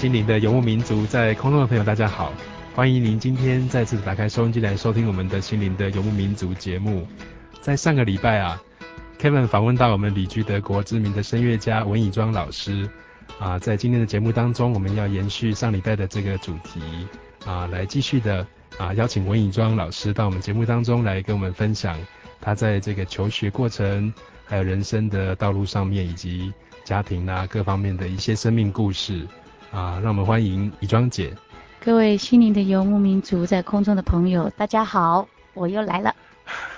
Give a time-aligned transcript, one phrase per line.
[0.00, 2.32] 心灵的游牧民族，在空中的朋友，大家好，
[2.74, 7.06] 欢迎您今天再次打开收音机来收听我们的心灵的游牧民族节目。
[7.60, 8.58] 在上个礼拜啊
[9.20, 12.88] ，Kevin 访问到我们旅居德国知名的声乐家文以庄老师
[13.38, 16.80] 啊，在今天的节目当中，我们要延续上礼拜的这个主题
[17.44, 18.46] 啊，来继续的
[18.78, 21.98] 啊邀请文以庄老师到我们节目当中来跟我们分享
[22.40, 24.10] 他在这个求学过程，
[24.46, 26.50] 还有人生的道路上面，以及
[26.84, 29.28] 家庭啊各方面的一些生命故事。
[29.70, 31.36] 啊，让我们欢迎以庄姐。
[31.78, 36.14] 各位心灵的游牧民族，在空中的朋友，大家好，我又来了。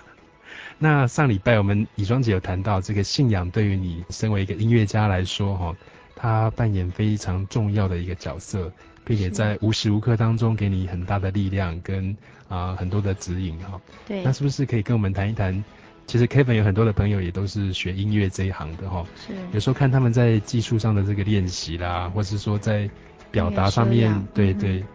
[0.79, 5.75] 那上礼拜我们以庄姐有谈到，这个信仰对于你身为一个音乐家来说，哈，
[6.15, 8.71] 它扮演非常重要的一个角色，
[9.05, 12.15] 并且在无时无刻当中给你很大的力量跟
[12.49, 13.81] 啊很多的指引，哈。
[14.07, 14.23] 对。
[14.23, 15.65] 那是不是可以跟我们谈一谈？
[16.07, 19.33] 其实 Kevin 有很多的朋友也都是学音乐这一行的哈，是。
[19.53, 22.91] 有时候看他们在技术上的这个练习啦，或是说在
[23.31, 24.87] 表达上面，对对，嗯、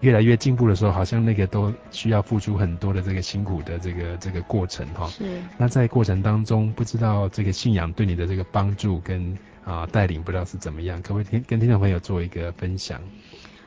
[0.00, 5.08] 越来越进步的时候，好像那个都需要付出很多的这个辛苦的这个这个过程哈。
[5.08, 5.40] 是。
[5.56, 13.00] 那在过程当中，不知道这个信仰对你的这个帮助跟啊带领，不知道是怎么样，可不可以听跟听众朋友做一个分享？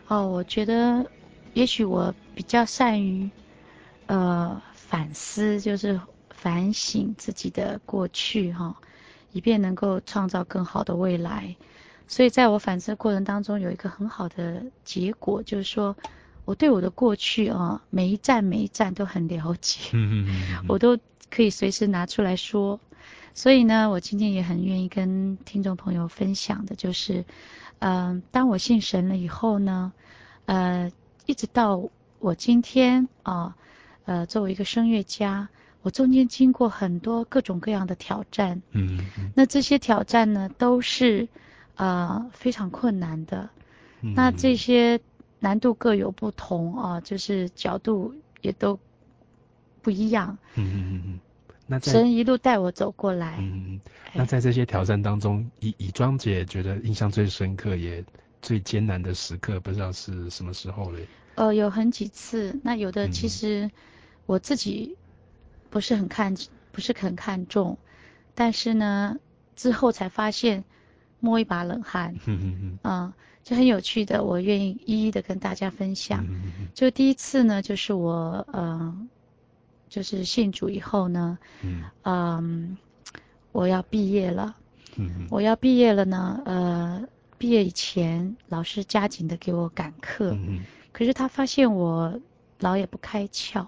[0.10, 1.10] 哦，我觉得
[1.54, 3.28] 也许我比较善于
[4.06, 6.00] 呃反思，就是。
[6.42, 8.74] 反省自己的过去，哈，
[9.34, 11.54] 以便能够创造更好的未来。
[12.08, 15.98] 所以，在我反思过程当中，有一个很好的结果，就是说，
[16.46, 19.92] 我对我的过去啊，每一站每一站都很了解，
[20.70, 20.98] 我都
[21.30, 22.80] 可以随时拿出来说。
[23.34, 27.26] 所以呢，我今天也很愿意跟听众朋友分享的，就是，
[27.80, 29.92] 嗯、呃，当我信神了以后呢，
[30.46, 30.90] 呃，
[31.26, 31.84] 一直到
[32.20, 33.56] 我今天啊，
[34.06, 35.50] 呃，作为一个声乐家。
[35.82, 41.30] 我中间经过很多各种各样的挑战，嗯，嗯，那这些挑战呢，都是
[41.76, 43.50] 啊、呃、非常困难的，
[44.02, 45.00] 嗯，那这些
[45.40, 48.78] 难度各有不同啊，就是角度也都
[49.82, 51.20] 不一样，嗯嗯嗯嗯，
[51.66, 53.80] 那神一路带我走过来，嗯，
[54.14, 58.04] 那在这些挑战当中，以以庄姐觉得印象最深刻也
[58.42, 61.08] 最艰难的时刻，不知道是什么时候嘞？
[61.36, 63.72] 呃，有很几次，那有的其实
[64.26, 64.98] 我自己。
[65.70, 66.36] 不是很看，
[66.72, 67.78] 不是很看重，
[68.36, 69.18] 但是呢，
[69.56, 70.64] 之后才发现
[71.20, 73.14] 摸一把冷汗， 嗯嗯嗯，啊，
[73.44, 76.26] 就很有趣的，我愿意一一的跟大家分享。
[76.74, 79.08] 就第一次呢，就是我，嗯、呃，
[79.90, 82.78] 就是信主以后呢，嗯，嗯，
[83.52, 84.56] 我要毕业了，
[85.30, 87.04] 我要毕业了呢，呃，
[87.38, 90.38] 毕业以前老师加紧的给我赶课，
[90.92, 92.20] 可是他发现我
[92.60, 93.66] 老也不开窍。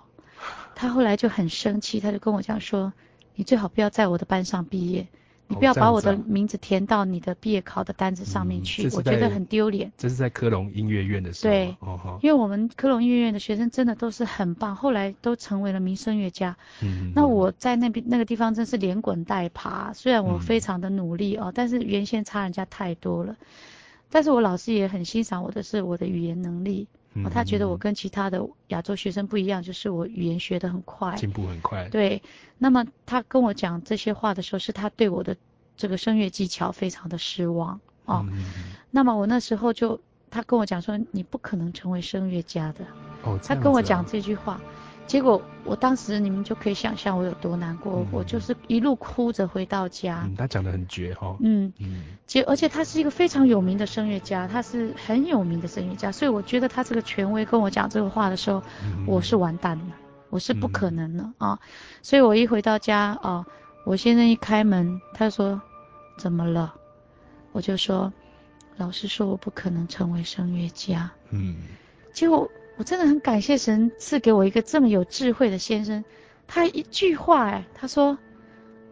[0.76, 2.92] 他后来就很生气，他就跟我讲说
[3.36, 5.08] ：“你最好不要在我的班上毕业，
[5.48, 11.54] 你不要把我的名字填到你的毕业考的单子上面去，嗯、我觉得很丢脸。”这是在科隆音乐院的时候。
[11.54, 16.56] 对、哦，因为我们科隆音乐院的学生真的都是很棒，后来都成为了名声乐家。
[16.82, 17.12] 嗯。
[17.16, 23.36] 那我在那边那个地方真是连滚带爬，虽然我非常的努力哦，但是原先差人家太多了。
[24.10, 26.88] 但是我老师也很欣赏我的是我的语言能力。
[27.14, 31.90] 哦，他觉得我跟其他的亚洲学生不一样，就是我语言学得很快，进步很快。
[31.90, 32.24] 对，
[32.58, 35.36] 那么他跟我讲这些话的时候，是他对我的
[35.76, 38.26] 这个声乐技巧非常的失望哦。
[38.32, 38.46] 嗯、
[38.90, 40.00] 那么我那时候就
[40.30, 42.86] 他跟我讲说，你不可能成为声乐家的。
[43.24, 44.62] 哦，他跟我讲这句话，
[45.08, 50.24] 结果我当时你们就可以想象我有多难过，嗯、我就是一路哭着回到家。
[50.26, 51.38] 嗯、他讲的很绝哈、哦。
[51.42, 59.86] 嗯嗯，结而且他是一个非常有名的声乐家，他是很有名的声乐家，所以我觉得他这个权威跟我讲这个话的时候，嗯、我是完蛋了，
[60.30, 61.60] 我是不可能了、嗯、啊。
[62.02, 63.46] 所以我一回到家啊，
[63.86, 65.62] 我先生一开门，他说
[66.18, 66.74] 怎么了？
[67.52, 68.14] 我就说，
[68.78, 71.12] 老师说我不可能成为声乐家。
[71.32, 71.58] 嗯，
[72.14, 72.50] 结果
[72.82, 76.04] 我真的很感谢神赐给我一个这么有智慧的先生。
[76.48, 78.18] 他一句话，哎，他说，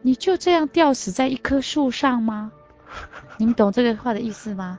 [0.03, 2.51] 你就这样吊死在一棵树上吗？
[3.39, 4.77] 你们懂这个话的意思吗？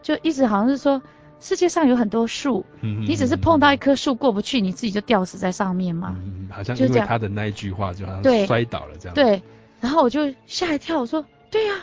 [0.00, 1.02] 就一直好像是说，
[1.40, 6.14] 世界上有很多树，你只是碰到一棵树过不去，你自己就吊死在上面嘛。
[6.24, 9.14] 嗯，好像因为他的那一句话，就好像摔倒了这样。
[9.16, 9.42] 对，
[9.80, 11.74] 然后我就吓一跳，我说，对呀。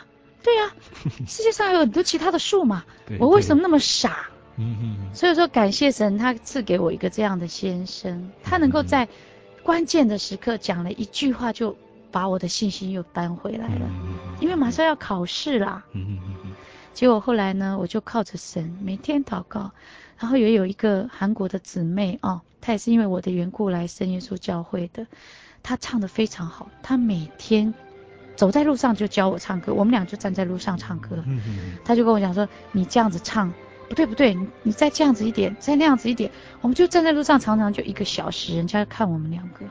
[0.42, 0.72] 对呀、啊，
[1.28, 2.82] 世界上有很多其他的树嘛，
[3.18, 4.30] 我为什么那么傻？
[5.12, 9.08] 所以说感谢神，他赐给我一个这样的先生，他能够在
[9.62, 11.76] 关键的时刻讲了一句话，就
[12.10, 13.90] 把我的信心又搬回来了。
[14.40, 15.84] 因为马上要考试啦。
[15.92, 16.18] 嗯
[16.92, 19.70] 结果后来呢，我就靠着神每天祷告，
[20.18, 25.06] 然后也有一个韩国的姊妹哦，她也是因为我的缘故来圣耶稣教会的，
[25.62, 27.72] 她唱的非常好，她每天。
[28.36, 31.22] 走在路上就教我唱歌，我们俩就站在路上唱歌。
[31.26, 31.72] 嗯嗯。
[31.84, 33.52] 他就跟我讲说：“你这样子唱，
[33.90, 36.30] 不对不对，你你再这样子一点，再那样子一点。”
[36.62, 39.64] 我们就站在路上，常常就一个小时，人家看我们两个，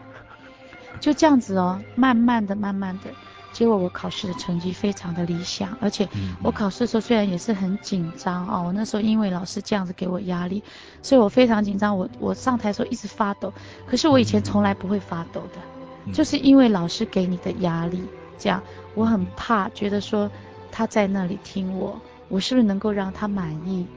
[1.00, 3.10] 就这样子哦，慢慢的、慢慢的，
[3.54, 6.06] 结果我考试的成绩非常的理想，而且
[6.44, 10.62] 我考试的时候虽然也是很紧张哦，我那时候因为老师这样子给我压力，
[11.02, 13.54] 所以我非常紧张，我我上台的时候一直发抖。
[13.88, 18.04] 可是我以前从来不会发抖的，就是因为老师给你的压力。
[18.38, 18.62] 这样，
[18.96, 20.30] 我很怕，觉得说
[20.72, 23.88] 他在那里听我，我是不是能够让他满意？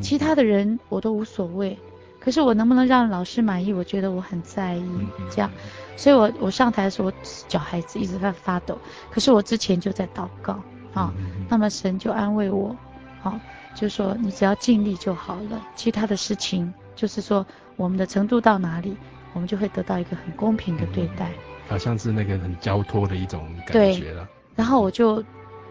[0.00, 1.78] 其他的人我都无所谓，
[2.20, 3.72] 可是我能不能让老师满意？
[3.72, 4.84] 我觉得我很在意。
[5.30, 5.50] 这样，
[5.96, 7.12] 所以我我上台的时候，我
[7.48, 8.78] 脚孩子一直在发抖。
[9.10, 10.60] 可是我之前就在祷告
[10.94, 11.12] 啊，
[11.48, 12.76] 那么神就安慰我，
[13.22, 13.40] 啊，
[13.74, 17.46] 就说你只要尽力就好了，其他的事情就是说
[17.76, 18.96] 我们的程度到哪里，
[19.32, 21.30] 我们就会得到一个很公平的对待。
[21.68, 24.26] 好像是那个很交托的一种感觉了。
[24.56, 25.22] 然后我就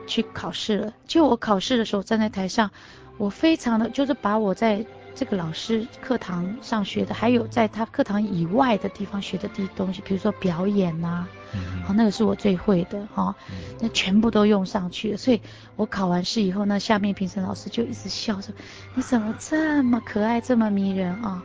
[0.06, 0.94] 去考试了。
[1.08, 2.70] 就我考试的时候站在台上，
[3.18, 4.86] 我非常的就是把我在
[5.16, 13.36] 这个老师课堂上学的，还有在他课堂以外的地方学的地东西，比如说表演呐、啊，嗯、哦，那个是我最会的哈、哦，
[13.80, 15.18] 那全部都用上去了。
[15.18, 15.42] 所以
[15.76, 18.54] 我考完试以后，那下面评审老师就一直笑说
[18.94, 21.44] ：“你怎么这么可爱，这么迷人啊？”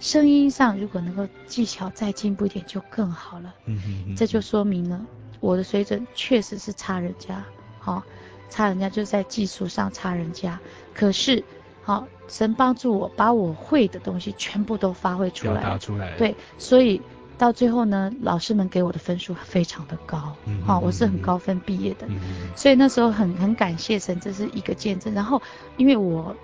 [0.00, 3.54] 声音上如果能够技巧再进步一点就更好了。
[3.66, 4.98] 嗯哼嗯，这就说明了
[5.40, 7.44] 我的水准确实是差人家，
[7.78, 8.02] 好、哦，
[8.50, 10.60] 差人家就是在技术上差人家。
[10.92, 11.42] 可是，
[11.82, 15.60] 好、哦，神帮助我把我会的东西全部都发挥出来。
[15.60, 16.16] 表达出来。
[16.18, 17.00] 对，所以
[17.38, 20.36] 到最后呢，老师们给我的分数非常的高。
[20.46, 22.06] 嗯好、哦，我是很高分毕业的。
[22.08, 22.18] 嗯。
[22.54, 25.14] 所以那时候很很感谢神，这是一个见证。
[25.14, 25.40] 然后
[25.76, 26.36] 因为我。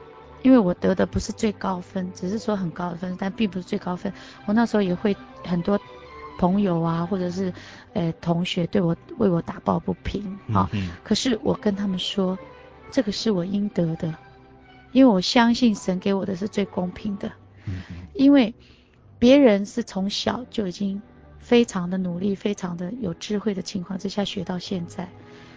[0.42, 4.12] 因为我得的不是最高分，只是说很高的分，但并不是最高分。
[4.44, 5.80] 我那时候也会很多
[6.38, 7.52] 朋友啊，或者是
[7.94, 10.70] 呃同学对我为我打抱不平啊。
[11.02, 12.38] 可是我跟他们说，
[12.90, 14.14] 这个是我应得的，
[14.92, 17.30] 因为我相信神给我的是最公平的。
[18.14, 18.54] 因为
[19.18, 21.02] 别人是从小就已经
[21.38, 25.08] 非常的努力，非常的有智慧的情况之下学到现在，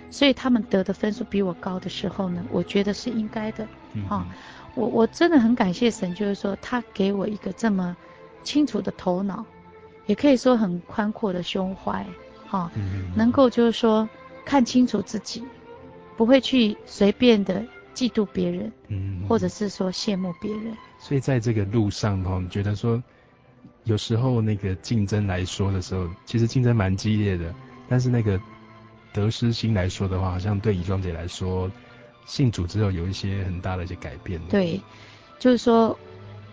[0.09, 3.67] 所以他们得的分数比我高的时候呢，我觉得是应该的。
[3.93, 4.05] 嗯。
[4.07, 4.27] 啊。
[4.75, 7.97] 我我真的很感谢神，就是说他给我一个这么
[8.43, 9.43] 清楚的头脑，
[10.09, 12.03] 也可以说很宽阔的胸怀，
[12.47, 14.09] 哈、哦，嗯、能够就是说
[14.43, 15.43] 看清楚自己，
[16.17, 17.63] 不会去随便的
[17.93, 20.75] 嫉妒别人，嗯，或者是说羡慕别人。
[20.97, 23.01] 所以在这个路上哈，你觉得说
[23.83, 27.53] 有时候那个竞争来说的时候，其实竞争蛮激烈的，
[27.87, 28.41] 但是那个
[29.13, 31.69] 得失心来说的话，好像对怡庄姐来说。
[32.25, 34.39] 信主之后有一些很大的一些改变。
[34.49, 34.79] 对，
[35.39, 35.97] 就是说，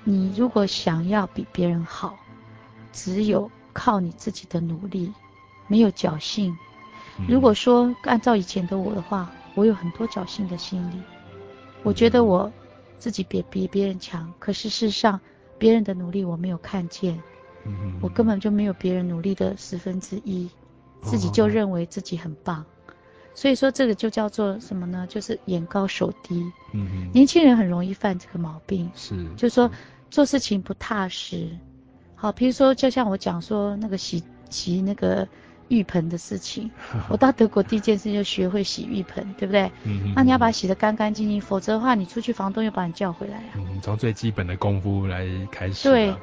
[0.05, 2.19] 你如果想要比别人好，
[2.97, 5.13] 只有靠你自己的努力，
[5.69, 6.57] 没有侥幸。
[7.19, 10.95] 嗯、如果说按照以前的我的话，我有很多侥幸的心理，
[11.83, 12.51] 我觉得我
[12.99, 15.21] 自己比比别人强，可是事实上
[15.59, 17.23] 别人的努力我没有看见，
[17.65, 20.49] 嗯、我根本就没有别人努力的十分之一，
[21.03, 22.61] 自己就认为自己很棒。
[22.61, 22.67] 哦
[23.37, 25.07] 所以说这个就叫做什么呢？
[25.11, 26.43] 就是眼高手低。
[26.73, 27.11] 嗯哼。
[27.13, 28.91] 年轻人很容易犯这个毛病。
[28.95, 29.15] 是。
[29.37, 29.71] 就是说
[30.11, 31.51] 做事情不踏实。
[32.17, 35.29] 好，比如说就像我讲说那个洗洗那个
[35.69, 36.71] 浴盆的事情。
[37.11, 39.71] 我到德国第一件事就学会洗浴盆，对不对？
[39.85, 40.13] 嗯嗯。
[40.17, 43.53] 那你要把它洗得干干净净，否则的话，你出去房东又把你叫回来啊。
[43.57, 45.89] 嗯，从最基本的功夫来开始。
[45.89, 46.15] 对，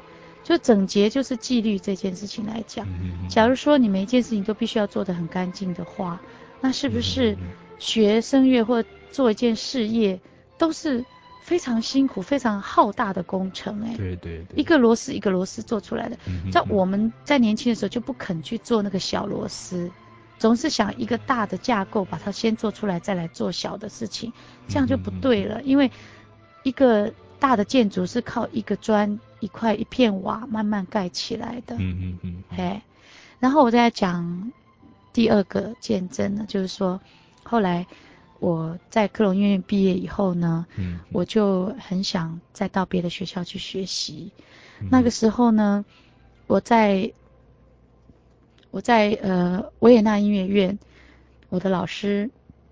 [0.42, 2.86] 就整洁就是纪律这件事情来讲。
[3.28, 6.20] 假如说你每一件事情都必须要做得很干净的话，
[6.60, 7.38] 那是不是
[7.78, 10.20] 学声乐或做一件事业
[10.58, 11.04] 都是？
[11.44, 16.16] 非常辛苦、非常浩大的工程，哎，对对对，一个螺丝一个螺丝做出来的。
[16.26, 19.90] 嗯、在我们在年轻的时候就不肯去做那个小螺丝，
[20.38, 24.32] 总是想一个大的架构把它先做出来，再来做小的事情，
[24.68, 25.60] 这样就不对了。
[25.60, 25.90] 嗯、因为
[26.62, 31.76] 一个大的建筑是靠一个砖、一块、一片瓦慢慢盖起来的。
[31.78, 32.44] 嗯嗯嗯。
[32.56, 32.82] 哎，
[33.38, 34.50] 然后我再讲
[35.12, 36.98] 第二个见证呢，就是说
[37.42, 37.86] 后来。
[38.44, 44.30] 我在克隆音乐院毕业以后呢，嗯，我就很想再到别的学校去学习。
[44.80, 44.88] 嗯。
[44.90, 45.82] 那个时候呢，
[46.46, 47.10] 我在
[48.70, 50.78] 我在呃维也纳音乐院，
[51.48, 52.28] 我的老师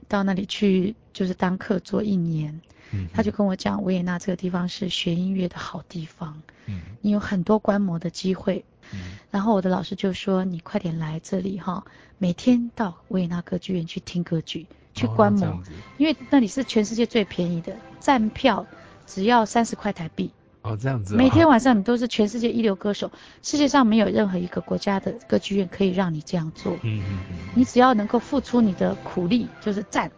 [0.09, 2.61] 到那里去就是当客座一年，
[2.91, 8.63] 嗯，他就跟我讲维也纳这个地方是学音乐的好地方，嗯，你有很多观摩的机会，
[8.93, 11.83] 嗯，然后我的老师就说你快点来这里哈，
[12.19, 14.67] 每天到维也纳歌剧院去听歌剧。
[14.95, 15.63] 去观摩，哦，
[15.97, 18.65] 因为那里是全世界最便宜的，站票
[19.07, 20.31] 只要三十块台币。
[20.63, 21.17] 哦，这样子，哦。
[21.17, 23.11] 每天晚上你都是全世界一流歌手，
[23.43, 26.73] 世界上没有任何一个国家的歌剧院可以让你这样做。
[26.83, 27.37] 嗯嗯嗯。
[27.55, 30.09] 你只要能够付出你的苦力，就是站，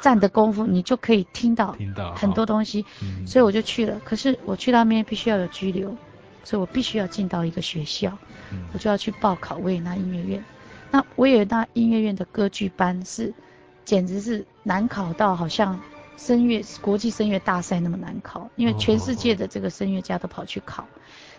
[0.00, 2.86] 站的功夫，你就可以听到听到很多东西。
[3.02, 3.26] 嗯。
[3.26, 5.94] 所以我就去了，可是我去那边必须要有居留，
[6.42, 8.16] 所以我必须要进到一个学校，
[8.50, 10.42] 嗯，我就要去报考维也纳音乐院。
[10.90, 13.34] 那维也纳音乐院的歌剧班是。
[13.84, 15.78] 简直是难考到好像
[16.16, 20.86] 声乐国际声乐大赛那么难考，因为全世界的这个声乐家都跑去考，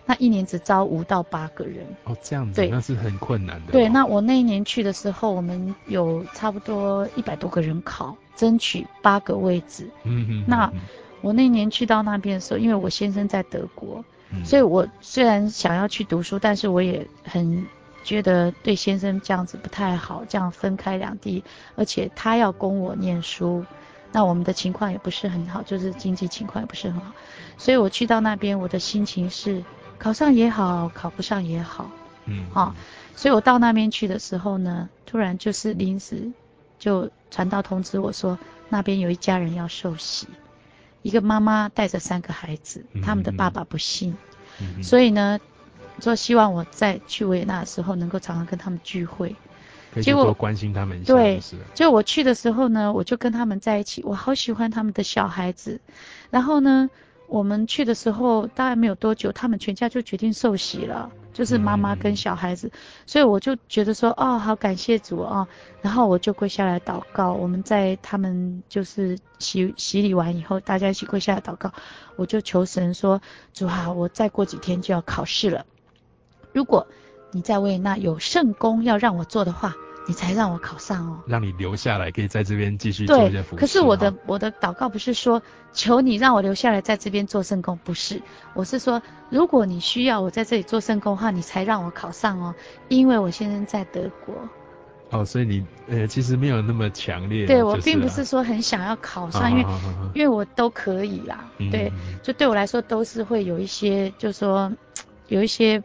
[0.06, 1.86] 那一年只招五到八个人。
[2.04, 3.72] 哦，这样子，对，那是很困难的。
[3.72, 9.90] 对，那我那一年去的时候，我们有差不多一百多个人考，争取八个位置。
[10.04, 10.46] 嗯嗯。
[10.48, 10.72] 那
[11.22, 14.04] 我那年去到那边的时候，因为我先生在德国，
[14.44, 17.66] 所以我虽然想要去读书，但是我也很。
[18.04, 21.44] 觉得对先生这样子不太好，这样分开两地，
[21.76, 23.66] 而且他要供我念书，
[24.12, 27.14] 那我们的情况也不是很好，就是经济情况也不是很好，
[27.58, 29.64] 所以我去到那边，我的心情是
[29.98, 31.90] 考上也好，考不上也好，
[32.26, 32.76] 嗯，好，
[33.16, 36.32] 所以我到那边去的时候呢，突然就是临时
[36.78, 38.38] 就传到通知我说，
[38.70, 40.28] 那边有一家人要受洗，
[41.02, 44.16] 一个妈妈带着三个孩子，他们的爸爸不信，
[44.60, 45.40] 嗯，所以呢。
[46.00, 49.36] 说希望我在去维也纳的时候能够常常跟他们聚会，
[50.02, 51.14] 结果关心他们一下。
[51.14, 51.42] 对，
[51.74, 55.80] 就我去的时候呢，我就跟他们在一起，我好喜欢他们的小孩子。
[56.30, 56.90] 然后呢，
[57.28, 62.68] 我们去的时候大概没有多久，他们全家就决定受洗了，就是妈妈跟小孩子。
[62.68, 62.72] 嗯、
[63.06, 65.48] 所以我就觉得说，哦，好感谢主啊！
[65.82, 67.34] 然后我就跪下来祷告。
[67.34, 71.72] 我们在他们就是洗洗礼完以后，大家一起跪下来祷告。
[72.16, 73.22] 我就求神说，
[73.54, 75.66] 主啊，我再过几天就要考试了。
[76.54, 76.88] 如果
[77.32, 79.74] 你在维也纳有圣工要让我做的话，
[80.08, 81.20] 你才让我考上哦。
[81.26, 83.60] 让你留下来，可以在这边继续做一些服务。
[83.60, 85.42] 可是我的我的祷告不是说
[85.72, 88.22] 求你让我留下来在这边做圣工，不是，
[88.54, 92.54] 我是说如果你需要我在这里做圣工的话，你才让我考上哦。
[92.88, 94.36] 因为我现在在德国。
[95.10, 97.48] 哦，所以你呃其实没有那么强烈。
[97.48, 99.66] 对，我并不是说很想要考上，因为
[100.14, 101.50] 因为我都可以啦。
[101.72, 101.92] 对，
[102.22, 104.72] 就对我来说都是会有一些，就是说
[105.30, 105.82] 有一些。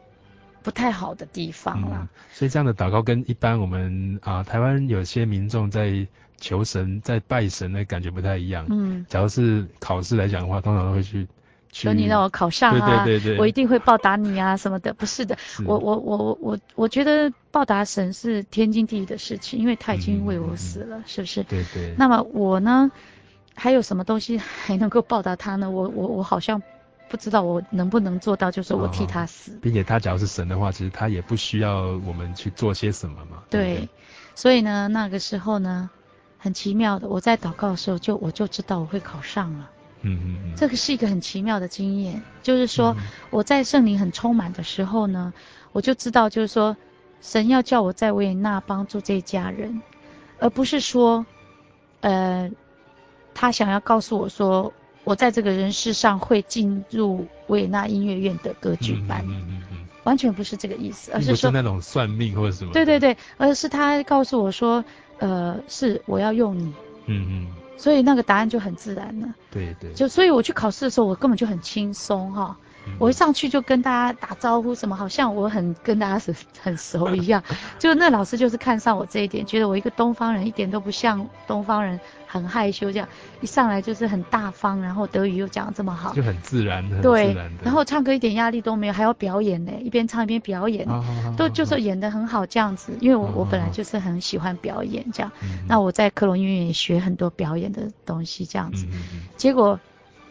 [0.62, 6.06] 不太好的地方啦，嗯，所以这样的祷告跟一般我们啊台湾有些民众在
[6.38, 8.66] 求神、在拜神的感觉不太一样。
[8.70, 11.26] 嗯，假如是考试来讲的话，通常都会去
[11.72, 14.94] 求你让我考上啊，对对对对，我一定会报答你啊什么的。
[14.94, 21.42] 不是的，是我我我我我觉得报答神是天经地义的事情，因为他已经为我死了，嗯、是不是？
[21.44, 21.94] 对对。
[21.98, 22.90] 那么我呢，
[23.54, 25.70] 还有什么东西还能够报答他呢？
[25.70, 26.62] 我我我好像。
[27.08, 33.42] 不知道我能不能做到，就是我替他死，并且他只要是神的话，其实他也不需要我们去做些什么嘛。
[33.48, 33.88] 对，对，
[34.34, 35.88] 所以呢，那个时候呢，
[36.38, 39.70] 很奇妙的，我在祷告的时候就我就知道我会考上了。
[40.02, 40.54] 嗯嗯嗯。
[40.54, 42.94] 这个是一个很奇妙的经验，就是说
[43.30, 45.32] 我在圣灵很充满的时候呢，
[45.72, 46.76] 我就知道就是说
[47.20, 49.80] 神要叫我在维也纳帮助这一家人，
[50.38, 51.24] 而不是说，
[52.00, 52.50] 呃，
[53.34, 54.72] 他想要告诉我说。
[55.04, 62.72] 我在这个人世上会进入维也纳音乐院的歌剧班，嗯嗯嗯，完全不是这个意思，而是说不是那种算命或者什么。
[62.72, 64.84] 对对对，而是他告诉我说，
[65.18, 66.72] 呃，是我要用你，
[67.06, 67.46] 嗯嗯，
[67.78, 69.34] 所以那个答案就很自然了。
[69.50, 72.54] 对对，就所以我去考试的时候，我根本就很轻松哈，
[72.98, 77.42] 我一上去就跟大家打招呼，什么好像我很跟大家是很熟一样。
[77.78, 83.08] 就那老师就是看上我这一点，觉得我一个东方人一点都不像东方人，很害羞这样，
[83.40, 91.02] 一上来就是很大方，然后德语又讲得这么好，就很自然，很自然然后唱歌一点压力都没有，还要表演呢，一边唱一边表演，哦、
[91.36, 92.92] 都就是演得很好这样子。
[93.00, 99.80] 因为我、哦、我本来就是很喜欢表演这样，嗯、那我在科隆音乐院也学很多表演的东西这样子，嗯、结果。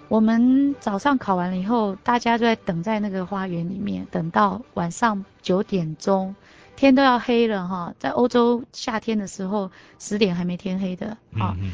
[0.10, 6.34] 我们早上考完了以后，大家就在等在那个花园里面，等到晚上九点钟，
[6.78, 7.94] 天都要黑了哈。
[8.00, 9.70] 在欧洲夏天的时候，
[10.00, 11.58] 十点还没天黑的啊。
[11.58, 11.72] 嗯嗯。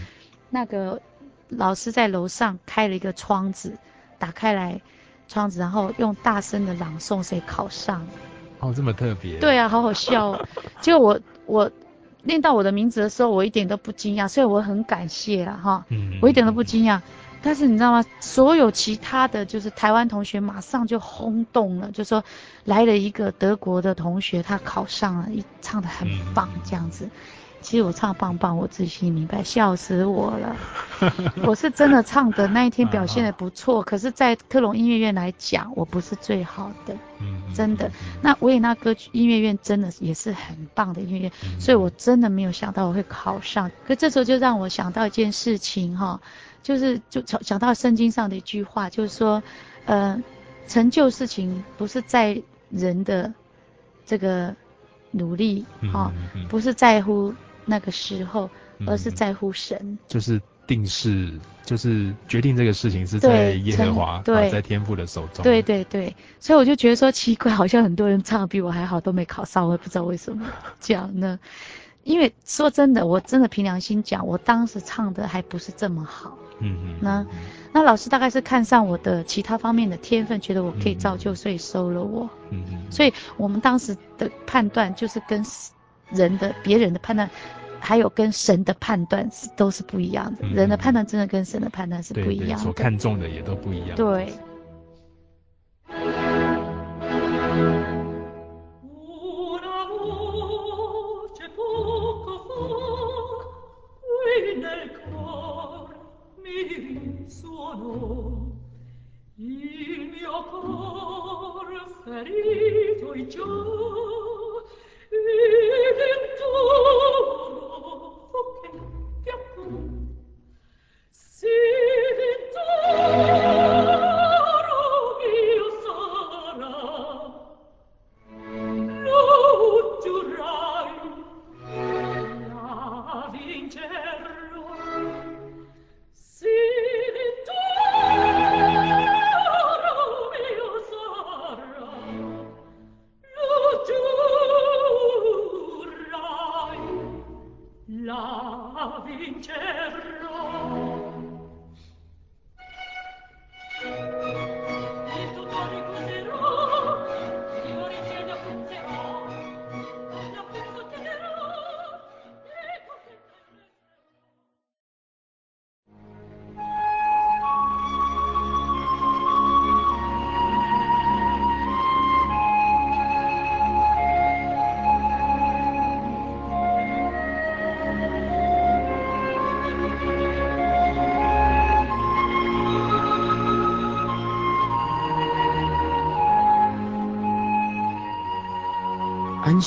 [0.50, 1.00] 那个
[1.50, 3.78] 老师在楼上开了一个窗子，
[4.18, 4.82] 打开来
[5.28, 8.08] 窗子，然后用大声的朗诵谁考上。
[8.60, 9.38] 哦，这么特别。
[9.40, 10.48] 对啊，好好笑哦。
[10.80, 11.72] 结果我我
[12.24, 15.86] 念到我的名字的时候，我一点都不惊讶，所以我很感谢了哈。
[15.90, 16.18] 嗯。
[16.22, 17.02] 我一点都不惊讶。
[17.44, 18.04] 但是你知道吗？
[18.22, 22.24] 所有其他的就是台湾同学马上就轰动了，就说
[22.64, 27.10] 来了一个德国的同学，他考上了，一唱的很棒这样子。
[27.62, 30.56] 其实我唱棒棒，我自己心里明白，笑死我了。
[31.48, 36.94] 我是真的唱的那一天表现的不错，可是，在克隆音乐院来讲，我不是最好的，
[37.56, 37.90] 真的。
[38.22, 43.72] 那维也纳歌剧音乐院真的也是很棒的音乐院，所以我真的没有想到我会考上。
[43.88, 46.20] 可这时候就让我想到一件事情哈。
[46.64, 49.44] 就是就讲讲到圣经上的一句话，就是说，
[49.86, 50.20] 呃，
[50.68, 52.42] 成就事情不是在
[52.72, 53.32] 人的
[54.06, 54.56] 这个
[55.12, 57.32] 努力哈、嗯嗯嗯，不是在乎
[57.66, 58.50] 那个时候，
[58.88, 59.78] 而是在乎神。
[59.82, 65.44] 嗯、就是定是，就是决定这个事情是在耶和华，对，在天父的手中。
[65.44, 70.48] 对对对，所以我就觉得说奇怪，好像很多人唱的比我还好，都没考上，我也不知道为什么
[70.80, 71.38] 这样呢？
[72.06, 76.38] 因为说真的，我真的凭良心讲，我当时唱的还不是这么好。
[76.60, 77.26] 嗯嗯，那
[77.72, 82.30] 那老师大概是看上我的其他方面的天分，觉得我可以造就，所以收了我。
[82.50, 85.44] 嗯嗯，所以我们当时的判断就是跟
[86.10, 87.30] 人的别人的判断，
[87.80, 90.48] 还有跟神的判断是都是不一样的。
[90.48, 93.96] 人的判断真的跟神的判断是不一样所看重的也都不一样。
[93.96, 94.34] 对。
[113.16, 113.83] 安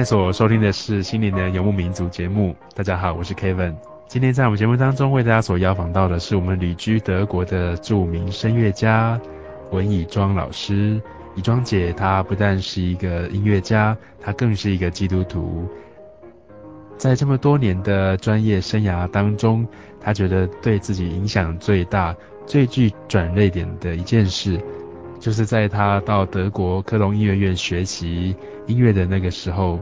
[0.00, 2.56] 在所收听的是心灵的游牧民族节目。
[2.74, 3.74] 大家好，我是 Kevin。
[4.08, 9.20] 今天在我们节目当中为大家所邀访到的是我们旅居德国的著名声乐家
[9.72, 10.98] 文以庄老师。
[11.34, 15.68] 以庄姐她不但是一个音乐家，她更是一个基督徒。
[16.96, 19.68] 在这么多年的专业生涯当中，
[20.00, 24.58] 她觉得对自己影响最大、最具转捩点的一件事。
[25.20, 28.34] 就是在他到德国科隆音乐院学习
[28.66, 29.78] 音乐的那个时候，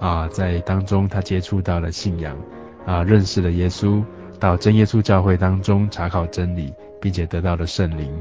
[0.00, 2.36] 啊，在当中他接触到了信仰，
[2.84, 4.02] 啊，认识了耶稣，
[4.40, 8.12] 到真耶稣教会当中查考真理，并且得到了圣灵，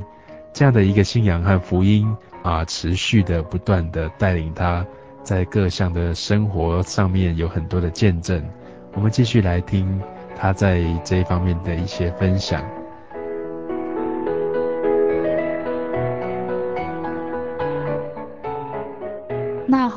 [0.54, 2.08] 这样的一个信仰和福音
[2.44, 4.86] 啊，持续的不断的带领他
[5.24, 8.44] 在各项的生活上面有很多的见证。
[8.94, 10.00] 我们继续来听
[10.38, 12.64] 他在这一方面的一些分享。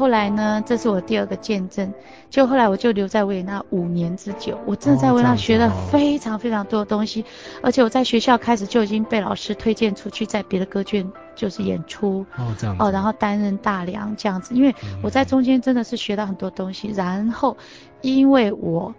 [0.02, 0.60] 后来呢？
[0.66, 1.94] 这是我第二个见证。
[2.28, 7.24] 就后来我就留在维也纳五年之久，我真的在维也纳学了非常非常多的东西，
[7.62, 14.56] 而且我在学校开始就已经被老师推荐出去，在别的歌剧就是演出哦，这样哦，然后担任大梁这样子。
[14.56, 17.56] 因为我在中间真的是学到很多东西，嗯、然后
[18.00, 18.92] 因为我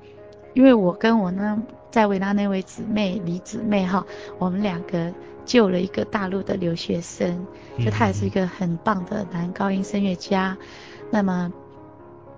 [0.54, 1.62] 因为我跟我呢
[1.92, 4.06] 在维也纳那位姊妹李姊妹哈，
[4.40, 5.12] 我们两个。
[5.46, 7.46] 救了一个大陆的留学生，
[7.78, 10.58] 就他也是一个很棒的男高音声乐家。
[10.62, 10.68] 嗯、
[11.14, 11.54] 那么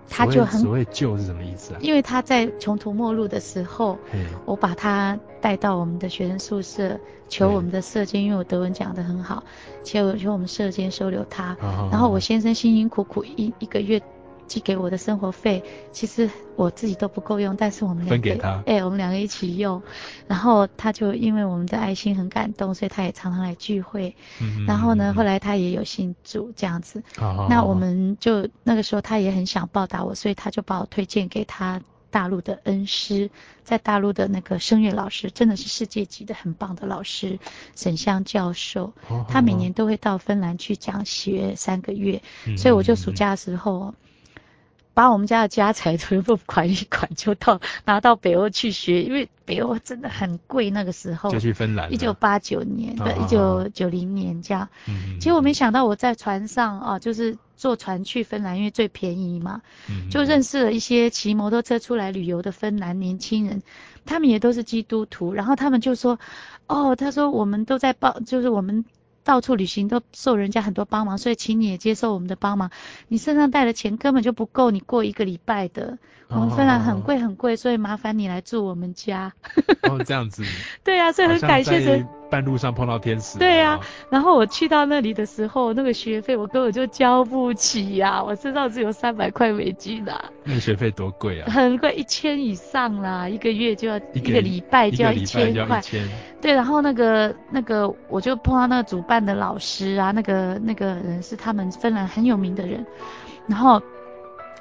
[0.09, 1.79] 他就很所谓救是什么意思啊？
[1.79, 3.97] 因为他在穷途末路的时候，
[4.43, 9.41] 我把他带到我们的学生宿舍，求我们的舍监，因为我德文讲得很好，
[9.81, 11.55] 求求我们舍监收留他。
[11.89, 14.01] 然后我先生辛辛苦苦一一个月。
[14.47, 19.81] 寄给我的生活费，其实我自己都不够用，但是我们两个分给他，哎、欸，我们两个一起用，
[20.27, 24.15] 然后他就因为我们的爱心很感动，所以他也常常来聚会。
[24.39, 27.03] 嗯，然后呢，后来他也有信主这样子。
[27.17, 27.47] 哦。
[27.49, 31.81] 那我们就那个时候他也很想报答我，所以他就把我推荐给他
[32.11, 33.29] 大陆的恩师，
[33.63, 37.39] 在大陆的那个声乐老师，真的是世界级的很棒的老师，
[37.75, 38.93] 沈香教授。
[39.09, 39.25] 哦。
[39.27, 43.93] 他每年都会到芬兰去讲学三个月，嗯，所以我就暑假的时候。
[44.95, 50.69] 把我们家的家财全部款一款，就到拿到北欧去学，因为北欧真的很贵。
[50.71, 54.67] 那个时候就去芬兰，一九八九年，对，一九九零年这样。
[54.87, 55.19] 嗯。
[55.19, 59.61] 结果没想到我在船上啊，就是坐船去芬兰，因为最便宜嘛。
[59.89, 60.09] 嗯。
[60.09, 63.61] 就认识了一些骑摩托车出来旅游的芬兰年轻人，
[64.05, 66.17] 他们也都是基督徒，然后他们就说
[66.67, 68.85] ：“哦，他说我们都在报，就是我们。”
[69.25, 72.69] 到处旅行都受人家很多帮忙，所以请你也接受我们的帮忙。
[73.09, 75.97] 你身上带的钱根本就不够你过一个礼拜的。
[76.27, 79.33] 我们芬兰很贵很贵，所以麻烦你来住我们家。
[79.83, 80.43] 哦，这样子。
[80.83, 82.07] 对啊，所以很感谢人。
[82.29, 83.39] 半路上碰到天使。
[83.39, 90.25] 对啊，然后我去到那里的时候，那个学费我根本就交不起呀、啊，我身上只有三百块美金的、啊。
[90.43, 91.51] 那个学费多贵啊？
[91.51, 95.81] 很贵，一千以上啦，一个月就要一个礼拜就要一千块。
[96.41, 102.85] 对，然后那个那个我就碰到那个主办的老师啊，那个那个人是他们芬兰很有名的人，
[103.47, 103.81] 然后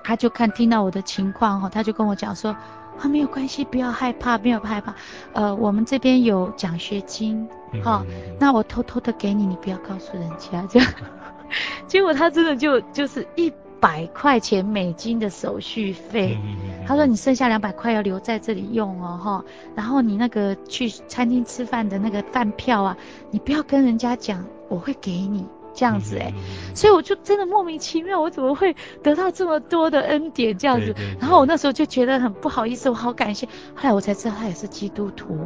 [0.02, 2.54] 他就看听到我的情况哈，他就跟我讲说。
[3.00, 4.94] 啊，没有关系，不要害怕，没有害怕。
[5.32, 7.48] 呃，我们这边有奖学金，
[7.82, 8.04] 哈、
[8.38, 10.88] 那我偷偷的给你，你不要告诉人家这样。
[11.86, 19.44] 结果他真的就就是一百块钱美金的手续费、嗯，他说你剩下两百块要留在这里用哦，哈、哦。
[19.74, 22.96] 然后你那个去餐厅吃饭的那个饭票啊，
[23.30, 25.46] 你不要跟人家讲，我会给你。
[25.74, 26.32] 这样子哎、
[26.74, 30.94] 所以我就真的莫名其妙，我怎么会得到这么多的恩典这样子？
[31.20, 33.46] 然后我那时候就觉得很不好意思，我好感谢。
[33.74, 35.36] 后来我才知道他也是基督徒，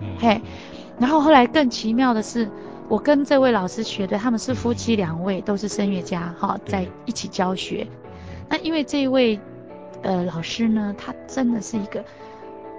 [0.00, 0.40] 嗯、嘿。
[0.98, 2.50] 然后后来更奇妙的是，
[2.88, 7.86] 我跟这位老师学的，他们是夫妻两位，都是声乐家，哈，在一起教学。
[8.48, 9.38] 那因为这一位
[10.02, 12.04] 呃老师呢，他真的是一个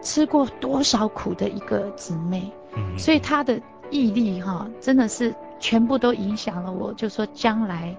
[0.04, 5.34] 吃过多少苦的一个姊妹，嗯、所以他的毅力哈，真的是。
[5.62, 7.96] 全部都影响了我，就说将来，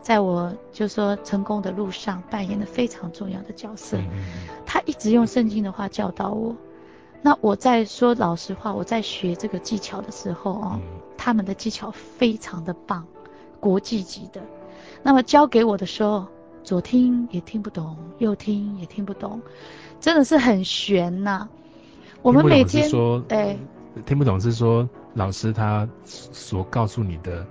[0.00, 3.98] 在我就说成功的路上扮演了非常重要的角色。
[4.66, 6.56] 他一直用圣经的话教导我。
[7.20, 10.80] 那我在说老实话，我在学这个技巧的时候啊，
[11.16, 13.06] 他们的技巧非常的棒，
[13.60, 14.40] 国际级的。
[15.04, 16.26] 那么教给我的时候，
[16.64, 19.40] 左听也听不懂，右听也听不懂，
[20.00, 21.48] 真的是很悬呐、啊。
[22.22, 22.90] 我们每天
[23.28, 23.58] 对。
[24.06, 27.44] 听不懂是说老师他所告诉你的，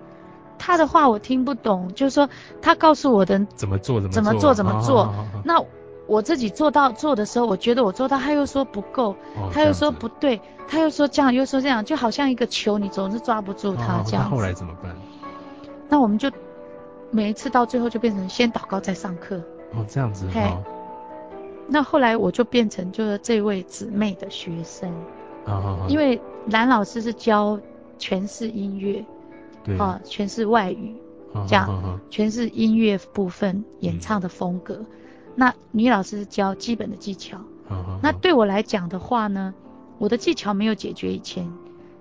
[0.57, 2.29] 他的话我听不懂，就是说
[2.61, 5.63] 他告诉我的怎么做怎么做怎么做怎么做，哦，那
[6.07, 14.25] 我自己做到做的时候，我觉得我做到，他又说不够，哦，他又说不对，他又说这样又说这样，就好像一个球，你总是抓不住他这样。
[14.25, 14.95] 哦，那后来怎么办？
[15.87, 16.31] 那我们就
[17.11, 19.37] 每一次到最后就变成先祷告再上课。
[19.73, 20.31] 哦，这样子哈。
[20.33, 20.57] 嘿
[21.73, 24.91] 那后来我就变成就是这位姊妹的学生。
[25.87, 27.59] 因为蓝老师是教
[27.97, 29.03] 全是音乐，
[29.63, 30.95] 对，啊，全是外语，
[31.33, 34.75] 啊、这样全是音乐部分演唱的风格。
[34.75, 34.85] 嗯、
[35.35, 37.37] 那女老师是教基本的技巧。
[37.69, 39.53] 啊、那对我来讲的话呢，
[39.97, 41.51] 我的技巧没有解决以前，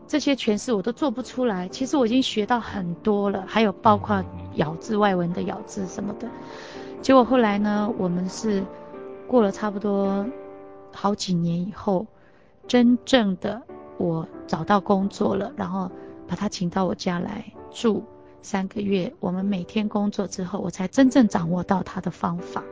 [0.06, 1.68] 这些诠释我都做不出来。
[1.68, 4.24] 其实我已经学到很多了，还有包括
[4.54, 6.28] 咬字外文的咬字什么的。
[7.02, 8.64] 结果后来呢，我们是。
[9.30, 10.26] 过了差不多
[10.92, 12.04] 好几年以后，
[12.70, 13.60] 真正的
[13.98, 15.90] 我找到工作了，然后
[16.28, 18.04] 把他请到我家来住
[18.42, 19.12] 三个月。
[19.18, 22.62] 我们每天工作之后，我才真正掌握到他的方法，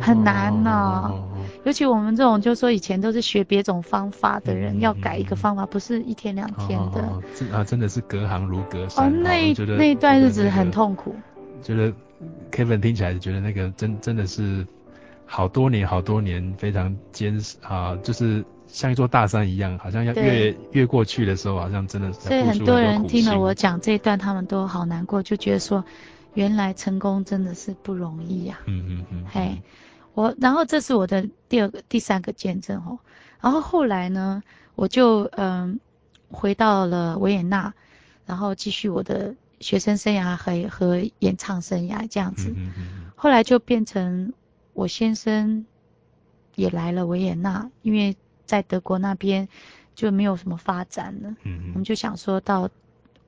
[0.00, 1.28] 很难呢、哦。
[1.64, 7.02] 尤其我们这种就说以前都是学别种方法的人，要改一个方法不是一天两天的。
[7.54, 9.06] 啊，真的是隔行如隔山。
[9.06, 11.14] 哦，那一那一段日子很痛苦。
[11.60, 11.92] 觉得
[12.50, 14.66] Kevin 听起来觉得那个真真的是。
[15.24, 22.20] 好多年，好多年，非常坚实啊，就是像一座大山一样，好像要越越过去的时候，好像真的是。
[22.20, 25.84] 所以很多人听了我讲这一段，他们都好难过，就觉得说，
[26.34, 28.66] 原来成功真的是不容易呀、啊。
[28.66, 29.26] 嗯嗯嗯。
[29.30, 29.62] 嘿，
[30.14, 32.98] 我然后这是我的第二个、第三个见证哦。
[33.40, 34.42] 然后后来呢，
[34.74, 35.78] 我就嗯
[36.30, 37.74] 回到了维也纳，
[38.24, 42.48] 然后继续我的学生生涯和和演唱生涯这样子。
[42.56, 43.10] 嗯嗯嗯。
[43.14, 44.32] 后来就变成。
[44.74, 45.66] 我先生
[46.54, 48.16] 也来了维也纳，因为
[48.52, 49.48] 在德国那边
[49.94, 51.34] 就没有什么发展了。
[51.72, 52.68] 我们就想说到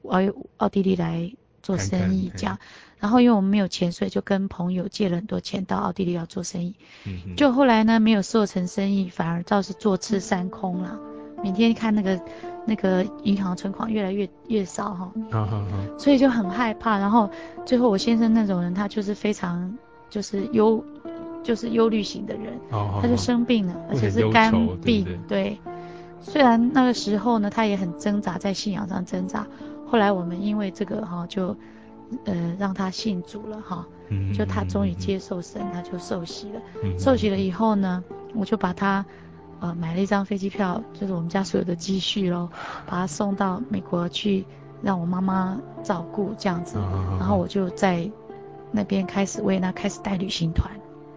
[0.03, 0.19] 奥
[0.59, 1.33] 奥地利来
[1.63, 2.59] 做生意这样，
[2.99, 6.75] 然后因为我们没有钱，所以就跟朋友借了很多钱到奥地利要做生意。
[7.39, 11.01] 就后来呢，没有做成生意，反而倒是坐吃山空了。
[11.43, 12.21] 每天看那个
[12.67, 15.11] 那个银行存款越来越越少哈。
[15.99, 17.31] 所以就很害怕，然后
[17.65, 19.75] 最后我先生那种人，他就是非常
[20.11, 20.85] 就是忧。
[21.45, 22.59] 就是忧虑型的人，
[23.01, 25.07] 他就生病了，而且是肝病。
[25.29, 25.57] 对，
[26.21, 29.47] 虽然那个时候呢，他也很挣扎，在信仰上挣扎。
[29.87, 31.55] 后来我们因为这个哈，就
[32.25, 33.87] 呃让他信主了哈，
[34.35, 36.61] 就他终于接受神，他就受洗了。
[36.83, 38.03] 嗯受洗了以后呢，
[38.35, 39.05] 我就把他
[39.61, 42.49] 呃买了一张飞机票，就是我们家所有的积蓄喽，
[42.89, 44.47] 把他送到美国去，
[44.83, 46.79] 让我妈妈照顾这样子。
[47.19, 48.11] 然后我就在
[48.73, 50.71] 那边开始为他开始带旅行团。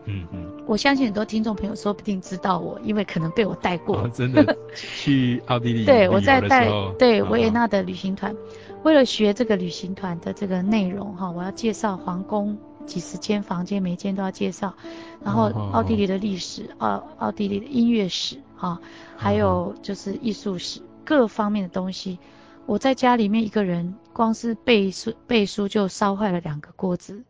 [0.08, 3.98] 嗯嗯，我相信很多听众朋友说不定知道我，因为可能被我带过。
[3.98, 5.86] 哦、真的 去奥地利？
[5.86, 8.36] 对，我在带对维也纳的旅行团，
[8.84, 14.74] 为了学这个旅行团的这个内容哈，我要介绍皇宫几十间房间，每间都要介绍，
[15.22, 18.80] 然后奥地利的历史，奥奥地利的音乐史哈，
[19.18, 22.18] 还有就是艺术史各方面的东西。
[22.66, 27.24] 我在家里面一个人，光是背书背书就烧坏了两个锅子。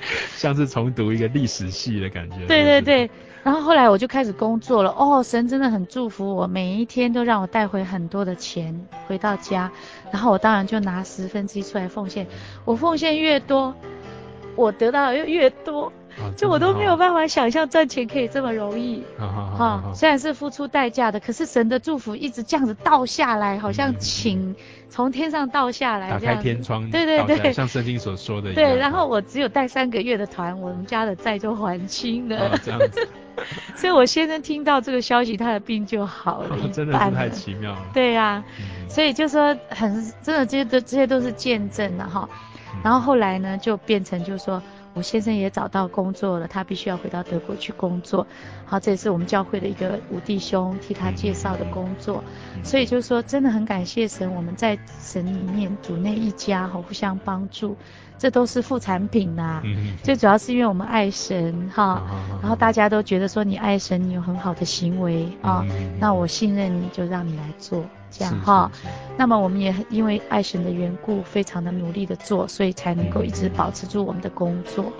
[0.36, 2.46] 像是重读一个历史系的感觉。
[2.46, 3.10] 对对对，
[3.42, 4.90] 然后后来我就开始工作了。
[4.90, 8.74] 哦，神真的很祝福我，每一天都让我带回很多的钱
[9.06, 9.70] 回到家，
[10.10, 12.26] 然后我当然就拿十分之一出来奉献。
[12.64, 13.74] 我奉献越多，
[14.56, 15.92] 我得到的又越多。
[16.36, 24.54] 就我都没有办法想象赚钱可以这么容易，哈，虽然是付出代价的，可是神的祝福一直这样子倒下来，好像请
[24.88, 28.54] 从天上倒下来，打开天窗，对对对，像圣经所说的一样。
[28.54, 32.58] 对，然后我只有带三个月的团，我们家的债就还清了。
[32.62, 33.08] 这样子，
[33.76, 37.78] 所以我先生听到这个消息，他的病就好了，真的是太奇妙了。
[37.94, 38.42] 对呀，
[38.88, 42.28] 所以就说很真的，这些都这些都是见证了哈。
[42.82, 44.62] 然后后来呢，就变成就是说。
[44.92, 48.26] 我先生也找到工作了，他必须要回到德国去工作。
[48.66, 52.24] 好，这也是我们教会的一个五弟兄替他介绍的工作。
[52.64, 57.76] 所以就是说，真的很感谢神，我们在神里面主内一家，哈，互相帮助，
[58.20, 59.62] 这都是副产品呐、啊。
[60.02, 62.02] 最主要是因为我们爱神，哈，
[62.42, 65.64] 然后大家都觉得说你爱神，你有很好的行为啊，
[65.98, 67.82] 那我信任你就让你来做。
[68.12, 68.70] 这样哈，
[69.16, 74.92] 那么我们也因为爱神的缘故，非常的努力的做，所以才能够一直保持住我们的工作。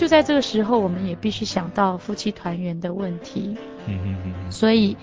[0.00, 3.54] 就在这个时候，我们也必须想到夫妻团圆的问题。
[3.86, 4.50] 嗯嗯嗯。
[4.50, 4.96] 所以，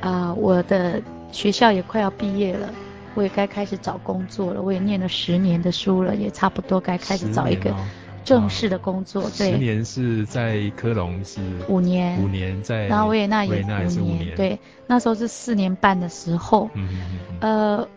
[0.00, 2.72] 啊、呃，我的学校也快要毕业了，
[3.14, 4.62] 我也该开始找工作了。
[4.62, 7.76] 我也念了十年的书了，也差不多该开始找一个。
[8.24, 9.22] 正式的工作。
[9.36, 17.88] 对，十年是在科隆是五年，五年在，然后维也纳也五年，对，那时候是四年半的时候，嗯嗯嗯，呃，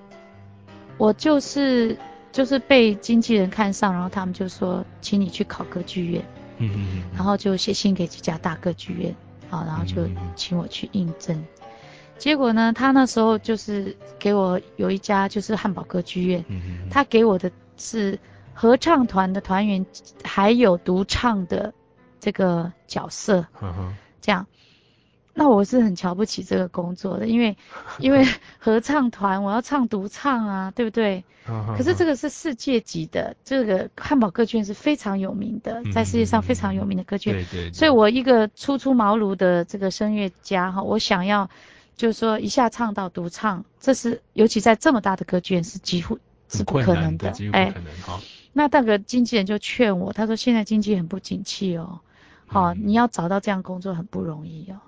[0.98, 1.98] 我就是
[2.32, 6.24] 就是被经纪人看上，然后他们就说，请你去考歌剧院，
[6.62, 9.16] 嗯嗯嗯，然后就写信给几家大歌剧院，
[9.50, 11.44] 好，然后就请我去应征。
[12.18, 16.46] 结果呢，他那时候就是给我有一家就是汉堡歌剧院，
[16.90, 18.20] 他给我的是
[18.54, 19.84] 合唱团的团员，
[20.24, 21.74] 还有独唱的
[22.20, 23.44] 这个角色，
[24.22, 24.46] 这样，
[25.34, 27.56] 那我是很瞧不起这个工作的，因为
[28.00, 28.26] 因为
[28.60, 31.24] 合唱团我要唱独唱啊，对不对？
[31.78, 41.50] 可是这个是世界级的，这个汉堡歌剧院是非常有名的，在世界上非常有名的歌剧院，嗯、对对对，所以我一个初出茅庐的这个声乐家哈，我想要。
[41.94, 46.18] 就是说一下唱到独唱，这是尤其在这么大的歌剧院是几乎
[46.50, 47.72] 是不可能的，哎，
[48.54, 52.00] 那那个经纪人就劝我，他说现在经济很不景气哦，
[52.48, 54.82] 好、嗯哦，你要找到这样工作很不容易哦，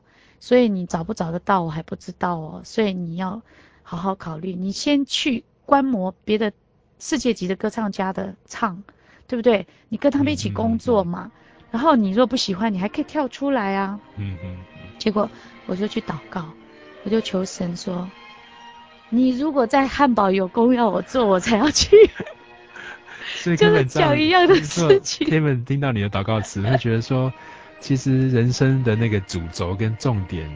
[0.44, 3.42] 所以你找不找得到我还不知道哦，所以你要
[3.82, 6.52] 好好考虑，你先去观摩别的
[7.00, 8.84] 世界级的歌唱家的唱，
[9.26, 9.68] 对不对？
[9.88, 11.32] 你跟他们一起工作嘛，
[11.72, 14.58] 然后你若不喜欢，你还可以跳出来啊，嗯嗯，
[15.00, 15.30] 结果
[15.66, 16.44] 我就去祷告。
[17.06, 18.10] 我就求神说
[19.10, 21.96] ：“你如果在汉堡有工要我做，我才要去。
[23.40, 25.26] ”所以就是讲一样的事情。
[25.26, 27.32] Kevin 听到你的祷告词，会觉得说，
[27.80, 30.48] 其实人生的那个主轴跟重点，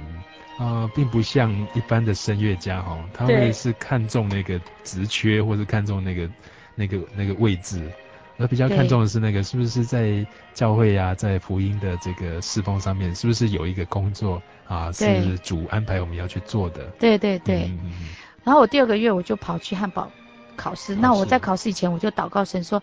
[0.58, 6.30] 啊、呃，并不像一般的声乐家哈，他会是看重那个职缺，或是看重那个
[6.75, 7.91] 那个那个位置。
[8.39, 16.86] 而比较看重的是那个是不是在教会呀、啊，在福音的这个侍奉上面，是不是有一个工作啊，是主安排我们要去做的？
[16.99, 17.63] 对对对。
[17.63, 18.08] 嗯嗯嗯。
[18.43, 20.08] 然后我第二个月我就跑去汉堡
[20.56, 20.95] 考试。
[20.95, 22.80] 那我在考试以前我就祷告神说，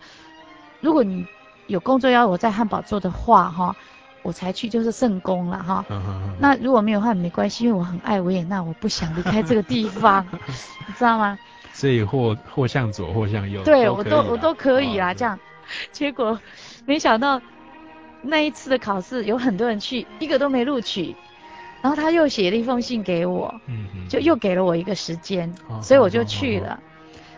[0.81, 1.25] 如果你
[1.67, 3.73] 有工作要我在汉堡做的话，哈，
[4.25, 5.85] 我才去就是圣宫了哈。
[6.39, 10.25] 那如果没有的话没关系，因为我很爱维也纳，我不想离开这个地方，
[10.87, 11.37] 你知道吗？
[11.71, 15.13] 所以或或向左或向右，对我都我都可以啦。
[15.13, 15.39] 这样，
[15.91, 16.39] 结果
[16.85, 17.39] 没想到
[18.23, 21.15] 那一次的考试有很多人去，一个都没录取。
[21.81, 23.53] 然后他又写了一封信给我，
[24.09, 26.79] 就又给了我一个时间，所以我就去了。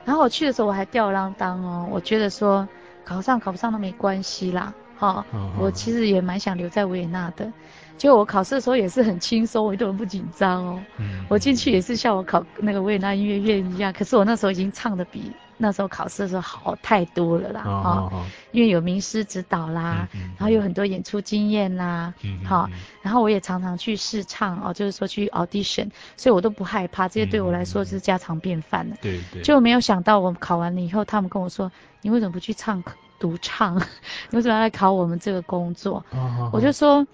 [0.06, 2.66] 然后我去的时候我还吊儿郎当哦，我觉得说
[3.04, 5.26] 考上考不上都没关系啦，哈，
[5.60, 7.52] 我其实也蛮想留在维也纳的。
[7.98, 10.80] 就我考试的时候也是很轻松，我一点都不紧张哦。
[10.98, 11.26] 嗯。
[11.28, 17.64] 我进去也是像我考那个维也纳音乐院一样，可是我那时候已经唱的比那时候考试的时候好太多了啦。
[17.66, 18.26] 哦，哦，哦。
[18.52, 22.14] 因为有名师指导啦，嗯嗯、然后有很多演出经验啦。
[22.22, 22.46] 嗯。
[22.46, 28.96] 好、嗯，然后我也常常去试唱哦，就是说去 audition，所以我都不害怕，这些对我来说是家常便饭的。
[29.02, 29.42] 对对。
[29.42, 31.72] 就没有想到我考完了以后，他们跟我说
[32.04, 32.84] ：“你为什么不去唱
[33.20, 33.76] 独唱？
[34.30, 37.06] 你为什么要来考我们这个工作？”哦我就说。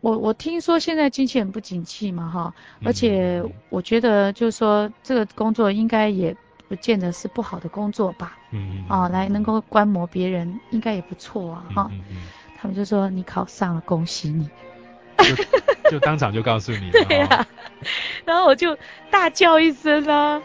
[0.00, 6.36] 我我听说现在经济很不景气嘛哈，而且我觉得就是说这个工作应该也
[6.68, 11.90] 不见得是不好的工作吧，嗯啊，来能够观摩别人应该也不错啊哈，
[12.56, 14.48] 他们就说你考上了，恭喜你，
[15.18, 17.46] 就，就当场就告诉你， 对呀、啊，
[18.24, 18.76] 然后我就
[19.10, 20.40] 大叫一声啊，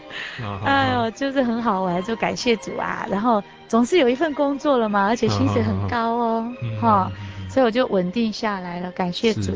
[0.66, 7.12] 哎呦，就是很好玩，就感谢主啊，然后总是有一份工作了嘛，而且薪水很高哦，哈。
[7.50, 9.54] 所以我就稳定下来了，感谢主，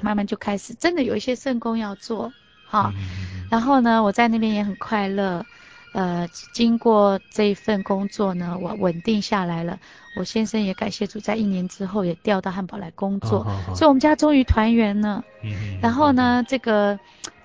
[0.00, 2.32] 慢慢就开始真的有一些圣工要做，
[2.64, 5.44] 哈，嗯、然后呢，我在那边也很快乐，
[5.92, 9.78] 呃，经过这一份工作呢，我稳定下来了，
[10.16, 16.98] 我先生也感谢主，在一年之后也调到汉堡来工作，哦、所以我们家终于团圆了，嗯、然后呢，这个。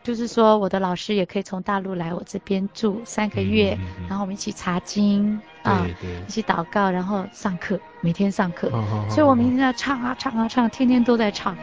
[0.06, 3.76] 就是说，我的老师也可以从大陆来我这边住三个月，
[4.08, 5.84] 然后我们一起查经啊，
[6.28, 8.70] 一起祷告，然后上课，每天上课，
[9.10, 11.58] 所以我每天在唱啊唱啊唱，天天都在唱。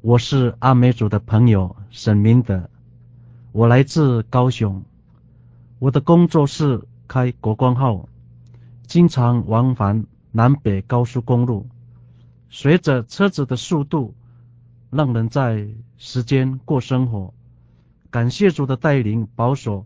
[0.00, 2.70] 我是阿美族的朋友沈明德，
[3.52, 4.82] 我来自高雄，
[5.78, 8.08] 我的工作是开国光号，
[8.86, 11.66] 经常往返南北高速公路，
[12.48, 14.14] 随着车子的速度，
[14.90, 15.68] 让人在
[15.98, 17.34] 时间过生活，
[18.10, 19.84] 感谢主的带领保守。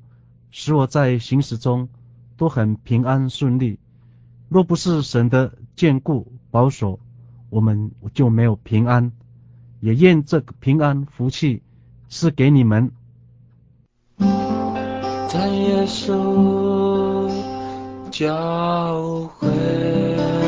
[0.51, 1.89] 使我在行驶中
[2.37, 3.79] 都很平安顺利，
[4.49, 6.99] 若不是神的眷顾保守，
[7.51, 9.13] 我们就没有平安。
[9.81, 11.63] 也愿这个平安福气
[12.09, 12.91] 是给你们。
[14.19, 17.31] 在耶稣
[18.11, 20.48] 教会。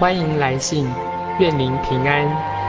[0.00, 0.90] 欢迎来信，
[1.38, 2.59] 愿您平安。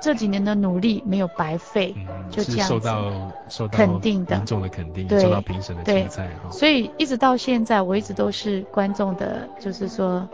[0.00, 6.50] 这几年的努力没有白费，嗯、就这样受到受到肯定的，民众的肯定，对，受到评审的青睐哈。
[6.50, 10.28] 所以一直到现在，我一直都是观众的，就是说，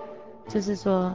[0.49, 1.13] 就是说，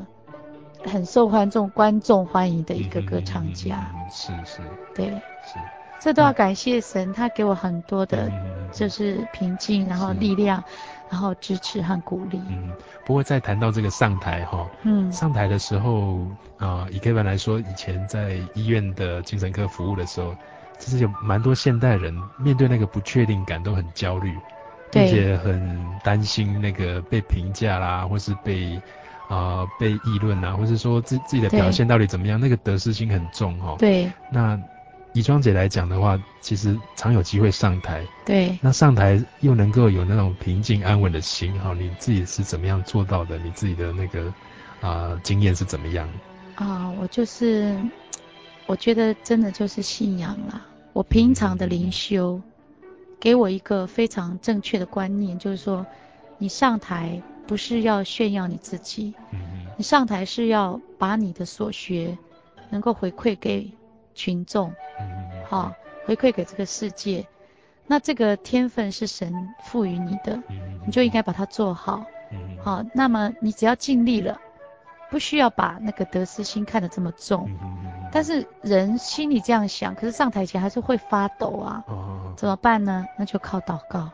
[0.85, 3.91] 很受观众观众欢迎的一个歌唱家。
[3.93, 4.61] 嗯、是是，
[4.93, 5.59] 对，是。
[5.99, 8.31] 这都要感谢神，他给我很多的，
[8.71, 10.63] 就是平静，然后力量。
[11.09, 12.39] 然后支持和鼓励。
[12.49, 16.19] 嗯，不过在谈到这个上台哈，嗯，上台的时候
[16.57, 20.35] 啊、呃，以 Kevin 来说，以前在医院的精神科服务的时候，
[20.77, 24.39] 其实有蛮多现代人面对那个不确定感都很焦虑，
[24.91, 28.75] 并且很担心那个被评价啦，或是被
[29.27, 33.75] 啊、呃、被议论啊，或是说自自己的表现到底怎么样，那个得失心很重哈。
[33.79, 34.11] 对。
[34.29, 34.59] 那。
[35.19, 38.07] 宜庄姐来讲的话，其实常有机会上台。
[38.25, 38.57] 对。
[38.61, 43.37] 那上台又能够有那种平静安稳的心，哈，你自己是怎么样做到的？
[43.39, 44.27] 你自己的那个
[44.79, 46.07] 啊、呃、经验是怎么样？
[46.55, 47.77] 啊，我就是，
[48.65, 50.65] 我觉得真的就是信仰啦。
[50.93, 52.41] 我平常的灵修，
[53.19, 55.85] 给我一个非常正确的观念，就是说，
[56.37, 62.17] 你上台不是要炫耀你自己，嗯嗯，你上台是要把你的所学
[62.69, 63.69] 能够回馈给。
[64.13, 64.73] 群众，
[65.47, 67.27] 好、哦、回馈给这个世界，
[67.87, 70.41] 那这个天分是神赋予你的，
[70.85, 72.05] 你就应该把它做好，
[72.63, 74.39] 好、哦，那么你只要尽力了，
[75.09, 77.49] 不需要把那个得失心看得这么重，
[78.11, 81.83] 但是人心里这样想，可是上台前还是会发抖啊，
[82.35, 83.05] 怎么办呢？
[83.17, 84.09] 那就靠祷告，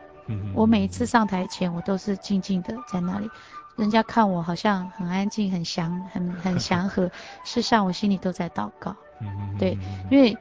[0.54, 3.30] 我每一次上台前，我都是静静的在那里，
[3.76, 7.08] 人家看我好像很安静、很祥、很很祥和，
[7.44, 8.96] 事实上我心里都在祷告。
[9.20, 9.78] 嗯，对，
[10.10, 10.38] 因为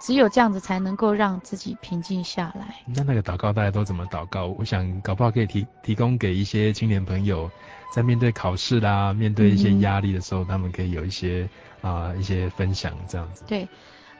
[0.00, 2.74] 只有这样子才能够让自己平静下来。
[2.86, 4.46] 那那个祷告大家都怎么祷告？
[4.58, 7.50] 我想搞不好可以提提供给一些青年朋友，
[7.90, 11.48] 在面对考试啦、面对一些压力的时候，嗯、他们可以有一些
[11.80, 13.44] 啊、呃、一些分享这样子。
[13.46, 13.68] 对，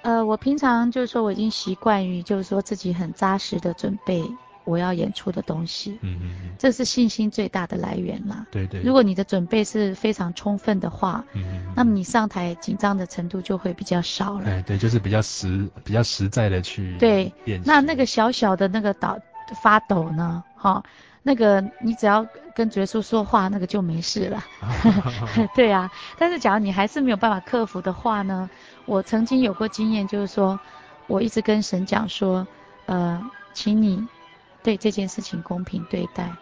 [0.03, 4.25] 呃，我平常就是说我已经习惯于就是说自己很扎实的准备。
[4.65, 8.47] 我要演出的东西，嗯嗯嗯，这是信心最大的来源啦。
[8.51, 14.49] 对对，如果你的准备是非常充分的话，嗯嗯，那么你上台紧张的程度就会比较少了。
[14.49, 17.33] 哎，对，就是比较实比较实在的去对。
[17.65, 19.19] 那那个小小的那个抖
[19.63, 20.43] 发抖呢？
[20.57, 20.83] 哈，
[21.23, 24.45] 那个你只要跟主耶稣说话，那个就没事了。
[25.57, 28.49] 对啊，但是假如你还是没有办法克服的话呢？
[28.87, 30.59] 我曾经有过经验，就是说
[31.09, 32.47] 我一直跟神讲说，
[32.87, 33.21] 呃，
[33.53, 34.07] 请你。
[34.63, 36.35] 对这件事情公平对待，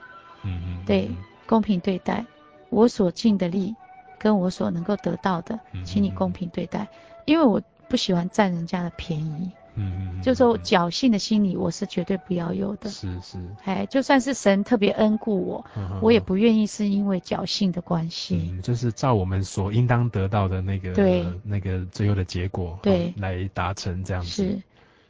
[0.42, 1.10] 嗯嗯，对，
[1.46, 2.24] 公平对待，
[2.68, 3.74] 我所尽的力，
[4.18, 6.86] 跟我所能够得到的，请你公平对待，
[7.24, 15.64] 因为我不喜欢占人家的便宜，嗯嗯，就说侥幸的心理，我是绝对不要有的，是是，哎，就算是神特别恩顾我，
[16.02, 24.62] 我也不愿意是因为侥幸的关系，嗯，就是照我们所应当得到的那个，对，那个最后的结果，对，来达成这样子，是，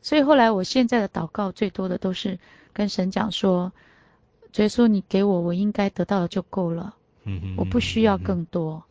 [0.02, 2.38] 所以后来我现在的祷告最多的都是。
[2.72, 3.72] 跟神讲说，
[4.52, 6.94] 所以说你给我我应该得到的就够了，
[7.56, 8.84] 我不需要更多，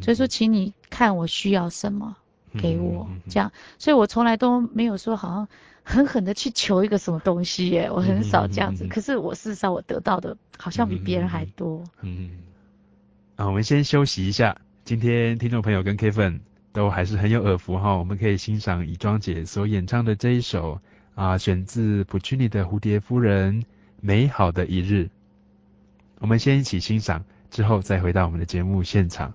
[0.00, 2.16] 所以说请你看我需要什么，
[2.58, 3.06] 给我。
[3.28, 5.48] 这样，所以我从来都没有说好像
[5.84, 12.30] 狠狠的去求一个什么东西耶，我很少这样子，可是我事实上我得到的好像比别人还多，嗯，
[13.36, 16.40] 啊，我们先休息一下，今天听众朋友跟 Kevin
[16.72, 17.96] 都还是很有耳福哈。
[17.96, 20.80] 我们可以欣赏乙庄姐所演唱的这一首
[21.14, 23.62] 啊，选自普契尼的《蝴蝶夫人》，
[24.00, 25.10] 美好的一日。
[26.18, 29.34] 我们先一起欣赏，之后再回到我们的节目现场。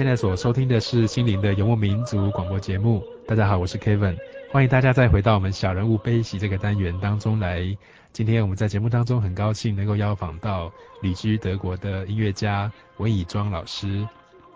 [0.00, 3.04] 现在所收听的是心灵的游牧民族广播节目。
[3.28, 4.16] 大家好，我是 Kevin，
[4.50, 7.76] 欢迎大家再回到我们小人物悲喜这个单元当中来。
[8.10, 10.72] 今天我们在节目当中很高兴能够邀访到
[11.02, 14.08] 旅居德国的音乐家文以庄老师，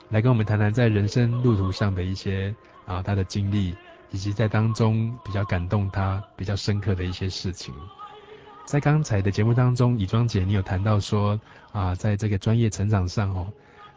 [0.09, 2.55] 来跟我们谈谈在人生路途上的一些
[2.87, 3.75] 啊他的经历，
[4.13, 7.75] 以及在当中比较感动他、比较深刻的一些事情。
[8.65, 11.39] 在刚才的节目当中，以庄姐你有谈到说
[11.71, 13.53] 啊，在这个专业成长上哦。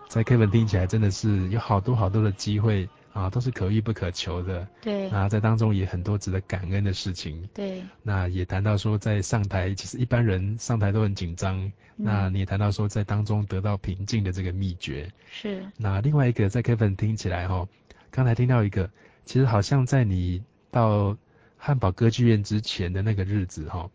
[0.07, 4.67] 在 Kevin 听起来真的是有好多好多的机会啊，都是可遇不可求的。
[4.81, 5.09] 对。
[5.09, 7.47] 啊，在当中也很多值得感恩的事情。
[7.53, 7.83] 对。
[8.03, 11.57] 那也谈到说，在上台，其实一般人上台都很紧张。
[11.97, 12.05] 嗯。
[12.05, 15.11] 那你也谈到说，在当中得到平静的这个秘诀。
[15.29, 15.65] 是。
[15.75, 17.67] 那另外一个，在 Kevin 听起来哈，
[18.09, 18.89] 刚才听到一个，
[19.25, 20.41] 其实好像在你
[20.71, 21.17] 到
[21.57, 23.89] 汉堡歌剧院之前的那个日子哈，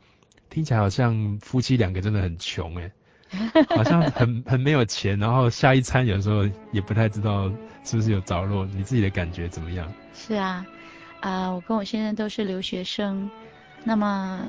[0.50, 2.92] 听起来好像夫妻两个真的很穷诶。
[3.74, 7.50] 好像很很没有钱，然后下一餐有时候也不太知道
[7.84, 9.90] 是不是有着落，你自己的感觉怎么样？
[10.14, 10.64] 是啊，
[11.20, 13.30] 啊、呃，我跟我先生都是留学生，
[13.84, 14.46] 那么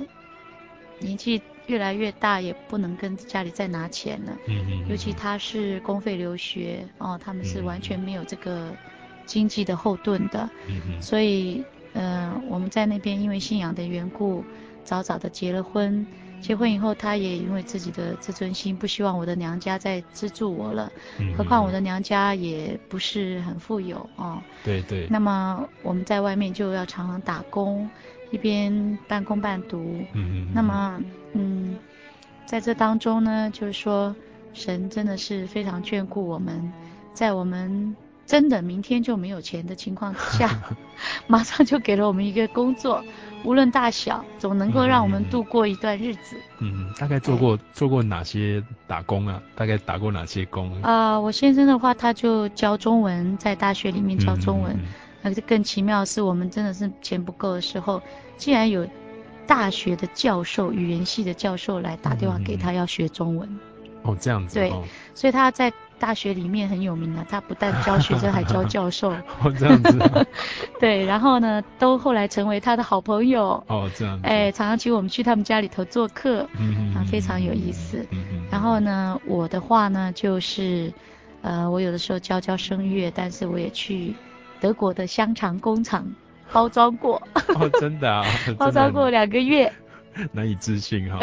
[0.99, 4.37] 年纪越来越大，也不能跟家里再拿钱了。
[4.47, 4.87] 嗯嗯。
[4.89, 8.71] 尤其他是公费留学哦，他们是完全没有这个
[9.25, 10.49] 经济的后盾的。
[10.67, 11.01] 嗯嗯。
[11.01, 11.63] 所以，
[11.93, 14.43] 嗯、呃，我们在那边因为信仰的缘故，
[14.83, 16.05] 早早的结了婚。
[16.43, 20.91] 结婚以后，他也因为自己的自尊心，不希望我的娘家再资助我了。
[21.17, 21.33] 嗯。
[21.37, 24.41] 何况我的娘家也不是很富有哦。
[24.61, 25.07] 对对。
[25.09, 27.89] 那么我们在外面就要常常打工，
[28.29, 29.77] 一边半工半读。
[30.11, 30.51] 嗯嗯。
[30.53, 31.77] 那么，嗯，
[32.45, 34.13] 在这当中呢，就是说，
[34.53, 36.73] 神真的是非常眷顾我们，
[37.13, 37.95] 在我们。
[38.25, 40.49] 真的，明天就没有钱的情况之下，
[41.27, 43.03] 马上就给了我们一个工作，
[43.43, 46.37] 无论大小，总能够让我们度过一段日子。
[46.59, 49.41] 嗯，大概做过做过哪些打工啊？
[49.55, 50.73] 大概打过哪些工？
[50.81, 54.77] 啊、呃，我先生的话，他就教中文，在大学里面教中文。
[55.21, 58.01] 那、嗯、更奇妙的是，我们真的是钱不够的时候，
[58.37, 58.87] 竟然有
[59.45, 63.59] 大学的教授，语言系的教授来打电话给他，要学中文。
[64.03, 64.55] 哦，这样子。
[64.59, 64.83] 对，哦、
[65.13, 65.71] 所以他在。
[65.99, 69.11] 大学里面很有名的，他不但教学生，还教教授。
[69.41, 70.27] 哦，这样子。
[70.79, 73.63] 对，然后呢，都后来成为他的好朋友。
[73.67, 74.27] 哦，这样子。
[74.27, 78.05] 哎，常常请我们去他们家里头做客，嗯啊，非常有意思。
[78.11, 78.43] 嗯嗯。
[78.51, 80.91] 然后呢，我的话呢，就是，
[81.41, 84.13] 呃，我有的时候教教声乐，但是我也去
[84.59, 86.05] 德国的香肠工厂
[86.51, 87.21] 包装过。
[87.55, 88.25] 哦，真的啊。
[88.57, 89.71] 包装过两个月。
[90.31, 91.19] 难以置信哈。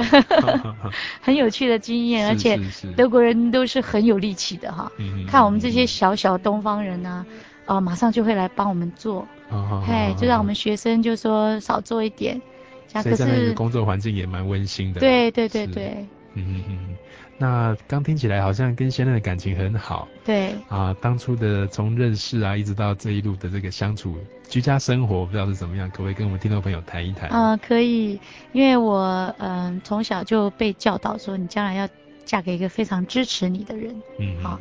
[1.21, 2.59] 很有趣的经验， 而且
[2.97, 4.91] 德国人都是很有力气的哈。
[5.29, 7.27] 看我们这些小小东方人呢、啊，
[7.67, 9.27] 哦、呃，马上就会来帮我们做。
[9.51, 9.83] 哦。
[9.87, 12.41] 嘿，就让我们学生就说少做一点。
[12.89, 14.99] 所以在那个工作环境也蛮温馨的。
[14.99, 16.07] 对对对对。
[16.35, 16.97] 嗯嗯嗯。
[17.41, 20.07] 那刚听起来好像跟先生的感情很好。
[20.23, 20.55] 对。
[20.69, 24.15] 啊，当初的从认识啊，一直到这一路的这个相处、
[24.47, 27.31] 居家生活，不知道是怎么样，可不可以跟我们听众朋友谈一谈？
[27.31, 28.21] 嗯、呃，可以，
[28.53, 31.89] 因为我嗯、呃、从小就被教导说，你将来要
[32.27, 34.03] 嫁给一个非常支持你的人。
[34.19, 34.45] 嗯，嗯。
[34.45, 34.59] 好。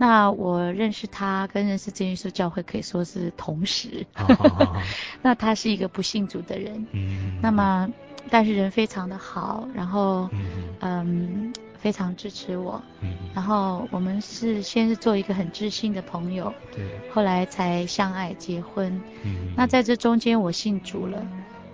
[0.00, 4.06] 那我认识他跟认识真耶稣教会可以说是同时。
[4.14, 4.76] Oh, oh, oh, oh.
[5.22, 6.86] 那他是一个不信主的人。
[6.92, 7.38] 嗯。
[7.42, 7.90] 那么，
[8.30, 10.40] 但是人非常的好，然后嗯，
[10.80, 12.82] 嗯非常支持我。
[13.00, 13.10] 嗯。
[13.34, 16.52] 然后我们是先是做一个很知心的朋友。
[16.74, 16.84] 对。
[17.12, 19.00] 后来才相爱结婚。
[19.24, 19.52] 嗯。
[19.56, 21.26] 那在这中间我信主了，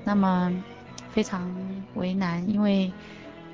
[0.04, 0.52] 那么
[1.10, 1.54] 非常
[1.94, 2.92] 为难，因为。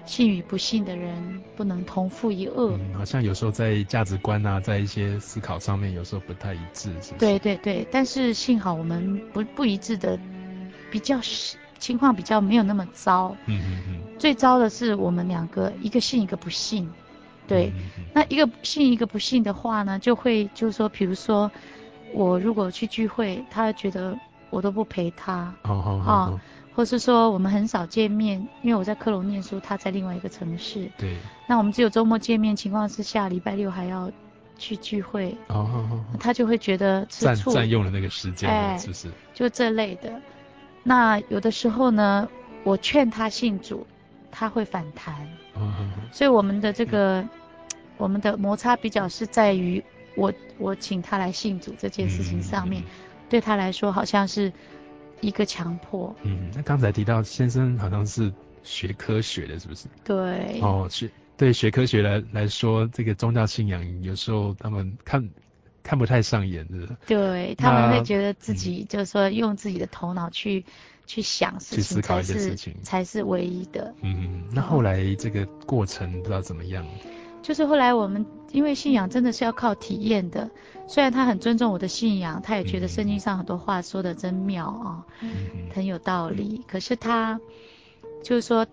[0.07, 2.76] 信与不信的人不能同父一恶。
[2.80, 7.18] 嗯，好像有时候在价值观啊，在一些思考上面，有时候不太一致，是不是？
[7.18, 10.18] 对对对，但是幸好我们不不一致的，
[10.91, 11.20] 比较
[11.80, 13.34] 情况比较没有那么糟。
[13.46, 14.18] 嗯嗯嗯。
[14.18, 16.88] 最糟的是我们两个，一个信一个不信。
[17.48, 17.72] 对。
[18.14, 21.50] 那一个信一个不信的话呢，就会就是说，比如说
[22.12, 24.16] 我如果去聚会，他觉得
[24.50, 25.52] 我都不陪他。
[25.64, 26.12] 哦哦哦。
[26.32, 26.40] 哦
[26.72, 30.88] 或是说我们很少见面，因为我在科隆念书，他在另外一个城市。
[30.96, 31.16] 对。
[31.48, 34.10] 那我们只有周末见面情况之下，礼拜六还要
[34.56, 35.36] 去聚会。
[35.48, 36.04] 哦哦哦。
[36.20, 37.52] 他就会觉得吃醋。
[37.52, 39.10] 占用了那个时间，哎，是不是？
[39.34, 40.12] 就这类的。
[40.82, 42.28] 那有的时候呢，
[42.64, 43.86] 我劝他信主，
[44.30, 45.14] 他会反弹。
[46.12, 47.28] 所以我们的这个，嗯、
[47.96, 49.82] 我们的摩擦比较是在于
[50.16, 52.82] 我我请他来信主这件事情上面，
[53.28, 54.52] 对他来说好像是。
[55.22, 56.16] 一个强迫。
[56.22, 59.86] 嗯，那刚才提到先生好像是学科学的，是不是？
[60.02, 60.58] 对。
[60.62, 65.22] 哦，学对学科学来来说，这个宗教信仰有时候他们看
[65.82, 66.96] 看不太上眼的。
[67.06, 70.64] 对，他们会觉得自己就是说用自己的头脑去、嗯、
[71.06, 73.94] 去想事情，去思考一些事情才是唯一的。
[74.02, 76.86] 嗯，那后来这个过程不知道怎么样。
[77.42, 80.50] 就是后来我们因为信仰真的是要靠体验的，
[80.86, 85.30] 虽然他很尊重我的信仰，他也觉得圣经上很多话说的真妙啊，嗯、
[85.74, 86.62] 很有道理。
[86.68, 87.40] 可是他
[88.22, 88.66] 就是说，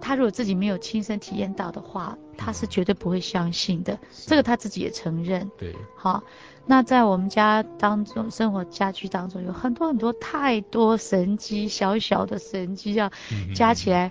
[0.00, 3.98] 他如果自己没有亲身体验到的话，他是绝对不会相信的。
[4.26, 5.50] 这个他自己也承认。
[5.58, 5.74] 对。
[5.96, 6.22] 好，
[6.66, 13.10] 那在我们家当中，生活家居当中有很多很多太多神机，小小的神迹要
[13.54, 14.10] 加起来，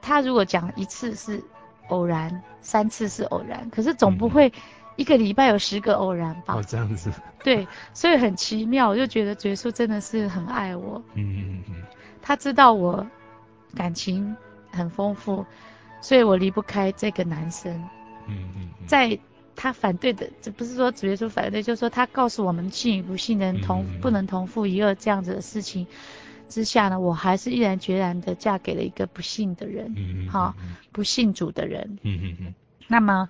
[0.00, 1.42] 他如果讲一次是。
[1.88, 4.52] 偶然三次是偶然，可是总不会
[4.96, 6.56] 一个礼拜有十个偶然吧？
[6.56, 7.12] 哦，这样子。
[7.44, 7.64] 对，
[7.94, 11.00] 所以很奇妙，我就觉得耶稣真的是很爱我。
[11.14, 11.84] 嗯嗯嗯。
[12.20, 13.06] 他知道我
[13.76, 14.36] 感情
[14.76, 15.44] 很丰富，
[16.00, 17.72] 所以我离不开这个男生。
[18.28, 18.68] 嗯嗯。
[18.86, 19.18] 在
[19.56, 25.86] 他反对的，这不是说主耶稣反对，就是说他告诉我们信与不信的人同不能同父一二这样子的事情。
[26.48, 32.54] 之下呢，我还是毅然决然的嫁给了一个不信的人，嗯好、嗯哦，不信主的人，嗯嗯嗯。
[32.86, 33.28] 那么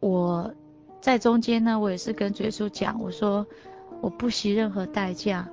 [0.00, 0.52] 我
[1.00, 3.46] 在中间呢，我也是跟主耶稣讲，我说
[4.00, 5.46] 我不惜任何代价，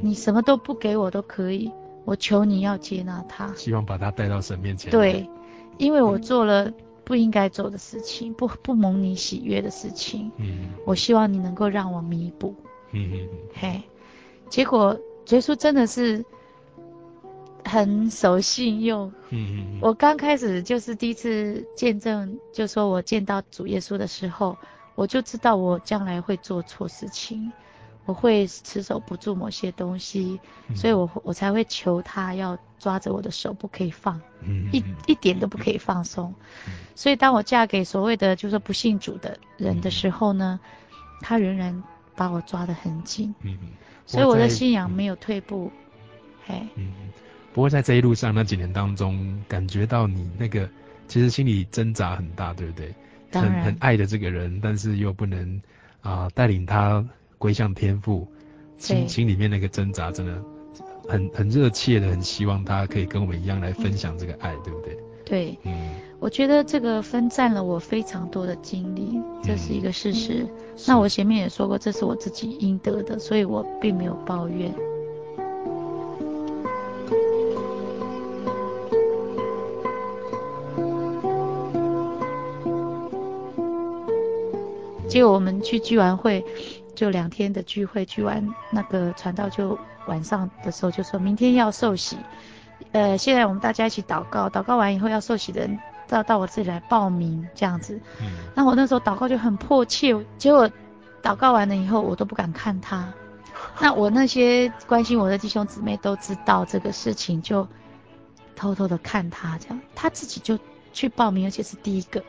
[0.00, 1.72] 你什么都不给我都可以，
[2.04, 4.90] 我求你要接纳他，希望把他带到神面前。
[4.90, 5.28] 对，
[5.78, 6.72] 因为我做了
[7.04, 12.54] 不应该做的事情，不不蒙你喜悦的事情，嗯，我希望你能够让我弥补，
[12.92, 13.82] 嗯嗯，嘿，
[14.48, 14.98] 结果
[15.28, 16.24] 耶稣真的是。
[17.66, 19.10] 很守信用。
[19.30, 19.78] 嗯嗯。
[19.80, 24.54] 我刚开始就是第一次见证，就说我见到主耶稣的时候，
[24.94, 27.50] 我就知道我将来会做错事情，
[28.04, 30.38] 我会持守不住某些东西，
[30.68, 36.34] 嗯、所以我我才会求他要抓着我的手不可以放，嗯、一一点都不可以放松。
[36.66, 41.82] 嗯、所以当我嫁给所谓的就是说不信主的人的时候呢，嗯、他仍然
[42.14, 43.34] 把我抓得很紧。
[43.42, 43.58] 嗯。
[44.06, 45.72] 所以我的信仰没有退步。
[45.74, 46.68] 嗯、嘿。
[46.76, 46.92] 嗯
[47.54, 50.68] 不过在这一路上那几年当中，感觉到你那个
[51.06, 52.92] 其实心里挣扎很大，对不对？
[53.30, 53.62] 当然。
[53.62, 55.56] 很很爱的这个人，但是又不能
[56.00, 57.02] 啊、呃、带领他
[57.44, 58.26] 归向天父，
[58.78, 60.42] 心对心里面那个挣扎真的
[61.06, 64.96] 很很热切的，很希望他可以跟我们一样来分享这个爱，嗯、对不对？
[65.26, 65.90] 对，嗯，
[66.20, 70.36] 我觉得这个分占了我非常多的精力，这是一个事实。
[70.38, 70.48] 嗯、
[70.86, 74.74] 那我前面也说过，这是我自己应得的，所以我并没有抱怨。
[85.06, 86.42] 结果我们去聚完会，
[86.94, 92.16] 就两天的聚会，聚完那个传道就晚上的时候就说明天要受洗，
[92.92, 98.00] 呃，现在我们大家一起祷告，祷告完以后要受洗的人到到我这里来报名这样子。
[98.20, 98.26] 嗯。
[98.54, 100.70] 那我那时候祷告就很迫切，结果
[101.22, 103.12] 祷告完了以后，我都不敢看他。
[103.80, 107.66] 那我那些关心我的弟兄姊妹都知道这个事情，就
[108.54, 110.58] 偷偷的看他这样，他自己就
[110.92, 112.22] 去报名，而且是第一个。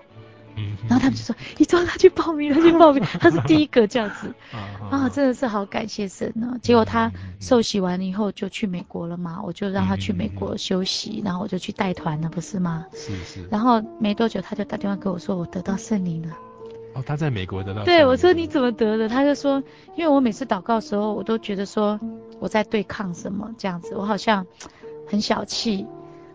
[0.57, 4.33] 嗯，然后他们就说：“你抓他去报名，他去报名， 他是第一个这样子。”
[4.89, 6.57] 啊，真的是好感谢神呢。
[6.61, 12.85] 结果他受洗完了以后就去美国了嘛，我就让他去美国休息，然后我就去带团了，不是吗？
[12.93, 13.47] 是是。
[13.51, 16.35] 然后没多久他就打电话给我说：“我得到圣灵了。”
[16.95, 17.83] 哦，他在美国得到。
[17.83, 19.09] 对，我说你怎么得的？
[19.09, 19.61] 他就说
[19.97, 21.99] ：“因为我每次祷告的时候，我都觉得说
[22.39, 24.45] 我在对抗什么这样子，我好像
[25.05, 25.85] 很小气。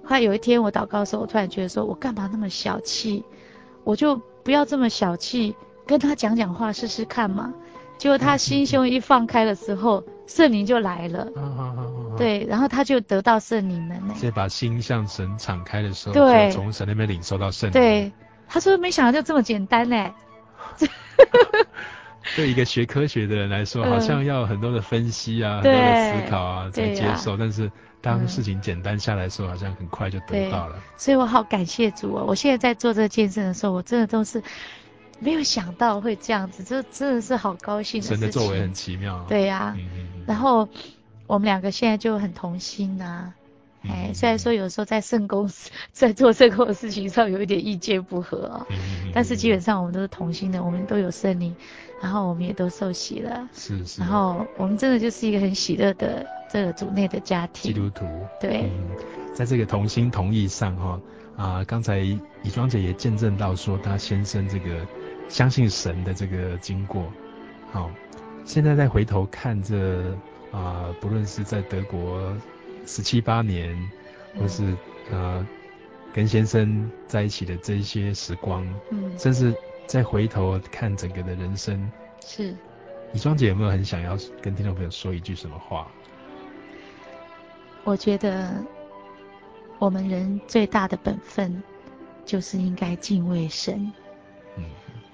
[0.04, 3.24] 后来有一天我祷告的时候，我突然觉得说我干嘛那么小气？”
[3.84, 5.54] 我就不要这么小气，
[5.86, 7.52] 跟他讲讲话试试看嘛。
[7.98, 11.26] 结果他心胸一放开的时候，圣灵就来了。
[12.16, 14.14] 对，然后他就得到圣灵了呢。
[14.18, 17.72] 这把心向神敞开的时候，对，从神那边领受到圣灵。
[17.72, 18.10] 对，
[18.48, 20.10] 他说没想到就这么简单呢。
[22.36, 27.70] 对一个学科学的人来说，好像要很多的分析啊，很多的思考啊才接受，但是。
[28.02, 30.82] 当事情简单下来的时候，好像很快就得到了。
[30.96, 32.24] 所以我好感谢主啊！
[32.26, 34.42] 我现在在做这个见证的时候，我真的都是
[35.18, 38.18] 没有想到会这样子，这真的是好高兴的事情。
[38.18, 39.26] 神的作为很奇妙啊。
[39.28, 39.76] 对呀，
[40.26, 40.66] 然后
[41.26, 43.34] 我们两个现在就很同心呐，啊。
[43.82, 45.50] 哎，虽然说有时候在圣公
[45.92, 48.66] 在做圣公的事情上有一点意见不合啊，
[49.12, 51.54] 但是基本上我们都是同心的，我们都有圣灵，
[52.00, 58.06] 然后我们也都受洗了，是是，然后我们真的就是一个很喜乐的这个组内的家庭，基督徒，
[58.40, 58.70] 对，
[59.34, 61.00] 在这个同心同意上哈
[61.36, 62.18] 啊，刚才以
[62.52, 64.86] 庄姐也见证到说她先生这个
[65.28, 67.04] 相信神的这个经过，
[67.70, 67.90] 好，
[68.44, 70.16] 现在再回头看这
[70.50, 72.34] 啊，不论是在德国。
[72.86, 73.78] 十七八年，
[74.36, 74.74] 或是
[75.12, 75.46] 呃
[76.12, 79.54] 跟先生在一起的这一些时光，嗯，甚至
[79.90, 81.90] 再回头看整个的人生，
[82.24, 82.54] 是。
[83.12, 85.88] 李庄姐有没有很想要跟听众朋友说一句什么话？
[87.82, 88.54] 我觉得
[89.80, 91.60] 我们人最大的本分
[92.24, 93.92] 就是应该敬畏神。
[94.56, 94.62] 嗯，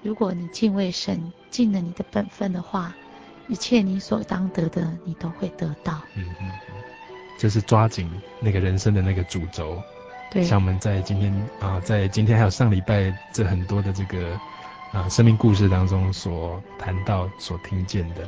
[0.03, 2.93] 如果你敬畏神，尽了你的本分的话，
[3.47, 5.99] 一切你所当得的，你都会得到。
[6.13, 6.51] 嗯嗯。
[7.39, 8.07] 就是抓紧
[8.39, 9.81] 那个人生的那个主轴，
[10.29, 14.39] 对，像我们在今天啊，在今天还有上礼拜这很多的这个
[14.97, 18.27] 啊生命故事当中所谈到、所听见的。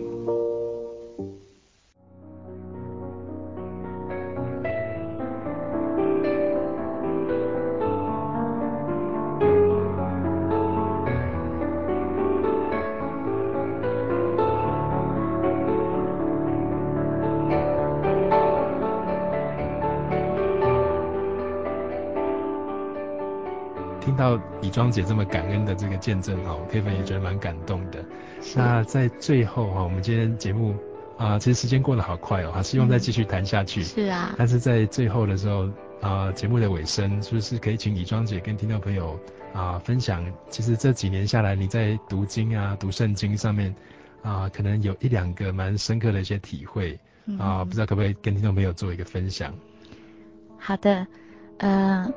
[24.69, 28.03] 庄姐这么感恩的这个见证哈，Kevin 也觉得蛮感动的。
[28.55, 30.75] 那在最后哈，我们今天节目
[31.17, 33.83] 啊，其实时间过得好快哦，还希望再继续谈下去。
[33.83, 34.33] 是啊。
[34.37, 35.69] 但是在最后的时候
[36.01, 39.19] 啊，节目的尾声，是不是可以请以庄姐跟听众朋友
[39.53, 43.73] 啊分享，其实这几年下来你在读经啊、读圣经上面
[44.21, 46.99] 啊，可能有一两个蛮深刻的一些体会
[47.37, 49.53] 啊，不知道可不可以跟听众朋友做一个分享？
[50.57, 51.05] 好的，
[51.57, 52.13] 嗯、呃。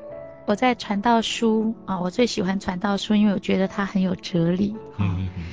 [0.46, 4.74] 我在传道书啊，我最喜欢传道书，因为我觉得它很有哲理。
[4.98, 5.44] 嗯嗯嗯。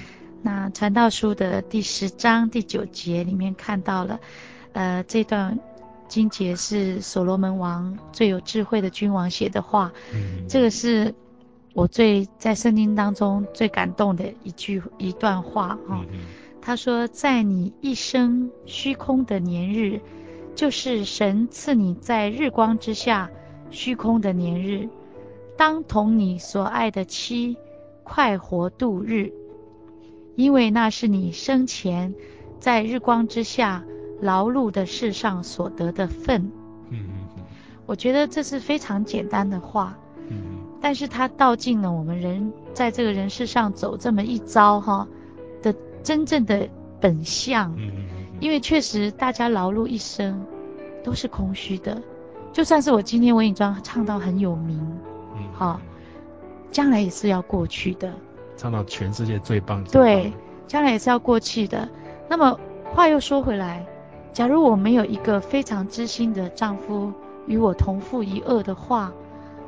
[0.41, 4.19] 那传道书的第十章第九节里面看到了，
[4.73, 5.57] 呃，这段
[6.07, 9.91] 经节是所罗门王最有智慧的君王写的话。
[10.13, 10.45] 嗯。
[10.49, 11.13] 这个是
[11.73, 16.03] 我最在圣经当中最感动的一句一段话啊。
[16.11, 16.19] 嗯。
[16.63, 19.99] 他说：“在你一生虚空的年日，
[20.53, 23.31] 就是神赐你在日光之下
[23.71, 24.87] 虚空的年日，
[25.57, 27.57] 当同你所爱的妻
[28.03, 29.31] 快活度日，
[30.35, 32.13] 因为那是你生前
[32.59, 33.83] 在日光之下
[34.21, 36.51] 劳碌的世上所得的份。
[36.89, 37.43] 嗯嗯嗯，
[37.85, 39.97] 我觉得这是非常简单的话。
[40.29, 45.07] 嗯但是它道尽了我们人在这个人世上走这么一遭哈
[45.61, 46.67] 的真正的
[46.99, 47.75] 本相。
[47.77, 47.91] 嗯
[48.39, 50.43] 因为确实大家劳碌一生
[51.03, 52.01] 都是空虚的，
[52.51, 54.79] 就算是我今天文艺庄唱到很有名，
[55.35, 55.79] 嗯，好，
[56.71, 58.11] 将来也是要过去的。
[58.57, 59.83] 唱到全世界最棒。
[59.85, 60.31] 对，
[60.67, 61.87] 将来也是要过去的。
[62.29, 62.59] 那么
[62.93, 63.85] 话又说回来，
[64.33, 67.11] 假如我没有一个非常知心的丈夫
[67.47, 69.11] 与我同父一恶的话，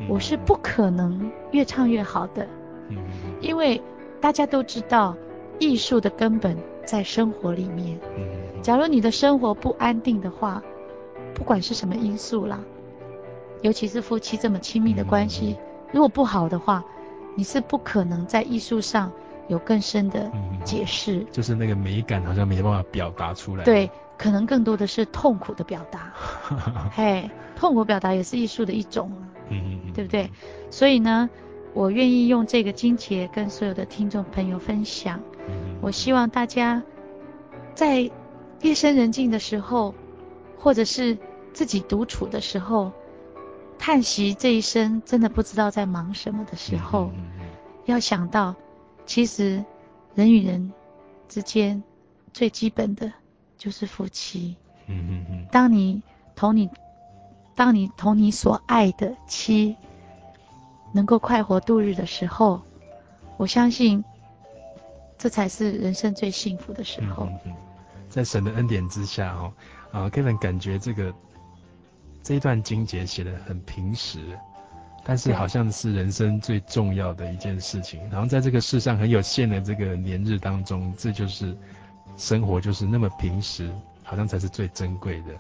[0.10, 2.46] 我是不可能越唱越好的，
[2.90, 2.98] 嗯，
[3.42, 3.82] 因为
[4.20, 5.16] 大家都知道，
[5.58, 7.98] 艺术的根本在生活里面。
[8.18, 10.62] 嗯，假如你的生活不安定的话，
[11.34, 12.60] 不管是什么因素啦，
[13.64, 15.58] 尤其是夫妻这么亲密的关系，
[15.92, 16.84] 如果不好的话，
[17.36, 19.12] 你是不可能在艺术上
[19.48, 20.32] 有更深的
[20.64, 21.26] 解释。
[21.32, 23.64] 就是那个美感好像没办法表达出来。
[23.64, 26.14] 对，可能更多的是痛苦的表达。
[26.94, 29.12] 嘿，痛苦表达也是艺术的一种。
[29.50, 30.30] 嗯嗯，对不对？
[30.70, 31.30] 所以呢，
[31.74, 35.20] 我愿意用这个金钱跟所有的听众朋友分享。
[35.48, 36.84] 嗯，我希望大家
[37.74, 38.10] 在
[38.62, 39.96] 夜深人静的时候，
[40.58, 41.18] 或者是
[41.54, 42.92] 自己独处的时候，
[43.86, 47.50] 叹息这一生真的不知道在忙什么的时候，嗯，
[47.84, 48.56] 要想到，
[49.06, 49.62] 其实
[50.16, 50.72] 人与人
[51.28, 51.84] 之间
[52.32, 53.12] 最基本的
[53.58, 54.56] 就是夫妻。
[54.88, 56.02] 嗯嗯嗯，当你
[56.34, 56.70] 同你。
[57.56, 59.76] 当你同你所爱的妻
[60.92, 62.60] 能够快活度日的时候，
[63.38, 64.04] 我相信
[65.20, 67.26] 这才是人生最幸福的时候。
[67.26, 67.54] 嗯嗯，
[68.10, 69.54] 在神的恩典之下，哦，
[69.92, 71.14] 啊，Kevin 感觉这个
[72.24, 74.20] 这一段经节写的很平实，
[75.04, 78.00] 但是好像是人生最重要的一件事情。
[78.10, 81.56] 然后在这个世上很有限的这个年日当中，这就是
[82.18, 83.70] 生活就是那么平实，
[84.02, 85.34] 好像才是最珍贵的。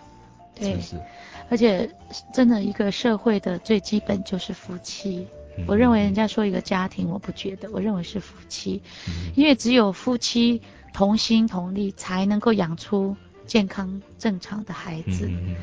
[0.55, 1.01] 对，是，
[1.49, 1.89] 而且
[2.31, 5.25] 真的一个社会的最基本就是夫妻。
[5.57, 10.61] 嗯、我认为人家说一个家庭，我不觉得，我认为是夫妻，嗯、因为只有夫妻
[10.93, 13.15] 同心同力，才能够养出
[13.45, 15.27] 健康正常的孩子。
[15.29, 15.55] 嗯、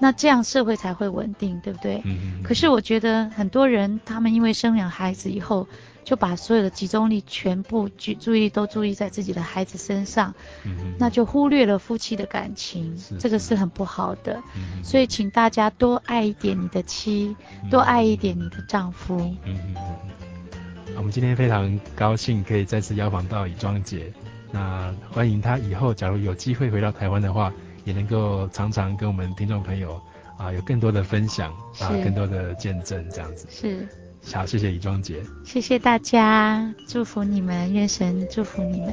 [0.00, 2.02] 那这样社会才会稳定，对不对？
[2.04, 5.66] 嗯、可是我觉得很多人他们因为生养孩子以后。
[6.04, 10.34] 就把所有的集中力全部注注意都注意在自己的孩子身上，
[10.64, 14.42] 嗯，那就忽略了夫妻的感情，这个是很不好的。
[14.82, 19.18] 所以请大家多爱一点你的妻，嗯、多爱一点你的丈夫。
[19.44, 24.10] 嗯嗯，我们今天非常高兴可以再次邀访到以庄姐，
[24.50, 27.52] 那欢迎他以后假如有机会回到台湾的话，
[27.84, 30.00] 也能够常常跟我们听众朋友
[30.36, 33.46] 啊有更多的分享啊，更多的见证这样子。
[33.50, 33.86] 是。
[34.32, 38.92] 好，谢谢李庄杰，谢谢大家，祝福你们，愿神祝福你们。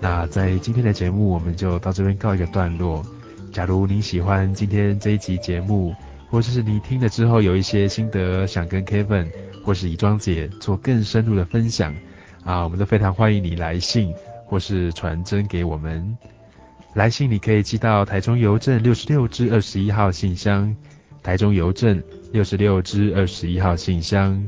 [0.00, 3.02] 那在今天的节目，我们就到这边告一个段落。
[3.52, 5.94] 假如您喜欢今天这一集节目，
[6.34, 9.28] 或者是你听了之后有一些心得，想跟 Kevin
[9.64, 11.94] 或是以庄姐做更深入的分享
[12.42, 14.12] 啊，我们都非常欢迎你来信
[14.44, 16.18] 或是传真给我们。
[16.94, 20.74] 来信你可以寄到台中邮政六十六支二十一号信箱，
[21.22, 24.44] 台中邮政六十六支二十一号信箱。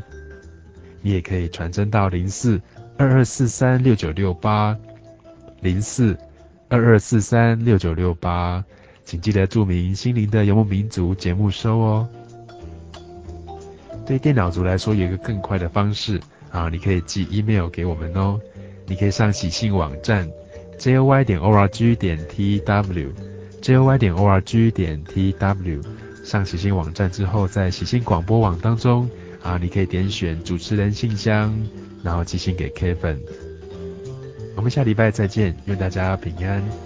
[1.03, 2.61] 你也可以传真到零四
[2.99, 4.77] 二二四三六九六八，
[5.61, 6.19] 零四
[6.69, 8.65] 二二四三六九六八，
[9.07, 12.09] 请记得注明心灵的游牧民族节目收哦。
[14.05, 18.41] 对电脑族来说，有一个更快的方式啊，你可以寄 email 给我们哦，
[18.85, 20.29] 你可以上喜信网站。
[20.79, 25.83] joy 点 org 点 tw，joy 点 org 点 tw，
[26.25, 29.09] 上喜信网站之后，在喜信广播网当中
[29.43, 31.57] 啊，你可以点选主持人信箱，
[32.03, 33.19] 然后寄信给 Kevin。
[34.57, 36.86] 我们下礼拜再见，愿大家平安。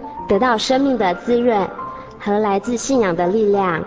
[0.31, 1.69] 得到生命的滋润，
[2.17, 3.83] 和来自信仰的力量。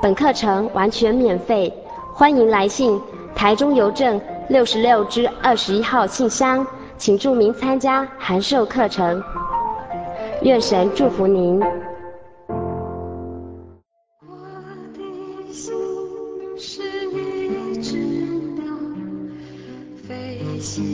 [0.00, 1.74] 本课程完全免费，
[2.12, 3.00] 欢迎来信
[3.34, 6.64] 台中邮政六十六之二十一号信箱，
[6.96, 9.20] 请注明参加函授课程。
[10.42, 11.60] 愿神祝福您。
[14.20, 14.36] 我
[14.92, 15.74] 的心
[16.56, 16.80] 是
[17.10, 18.72] 一只鸟，
[20.06, 20.93] 飞行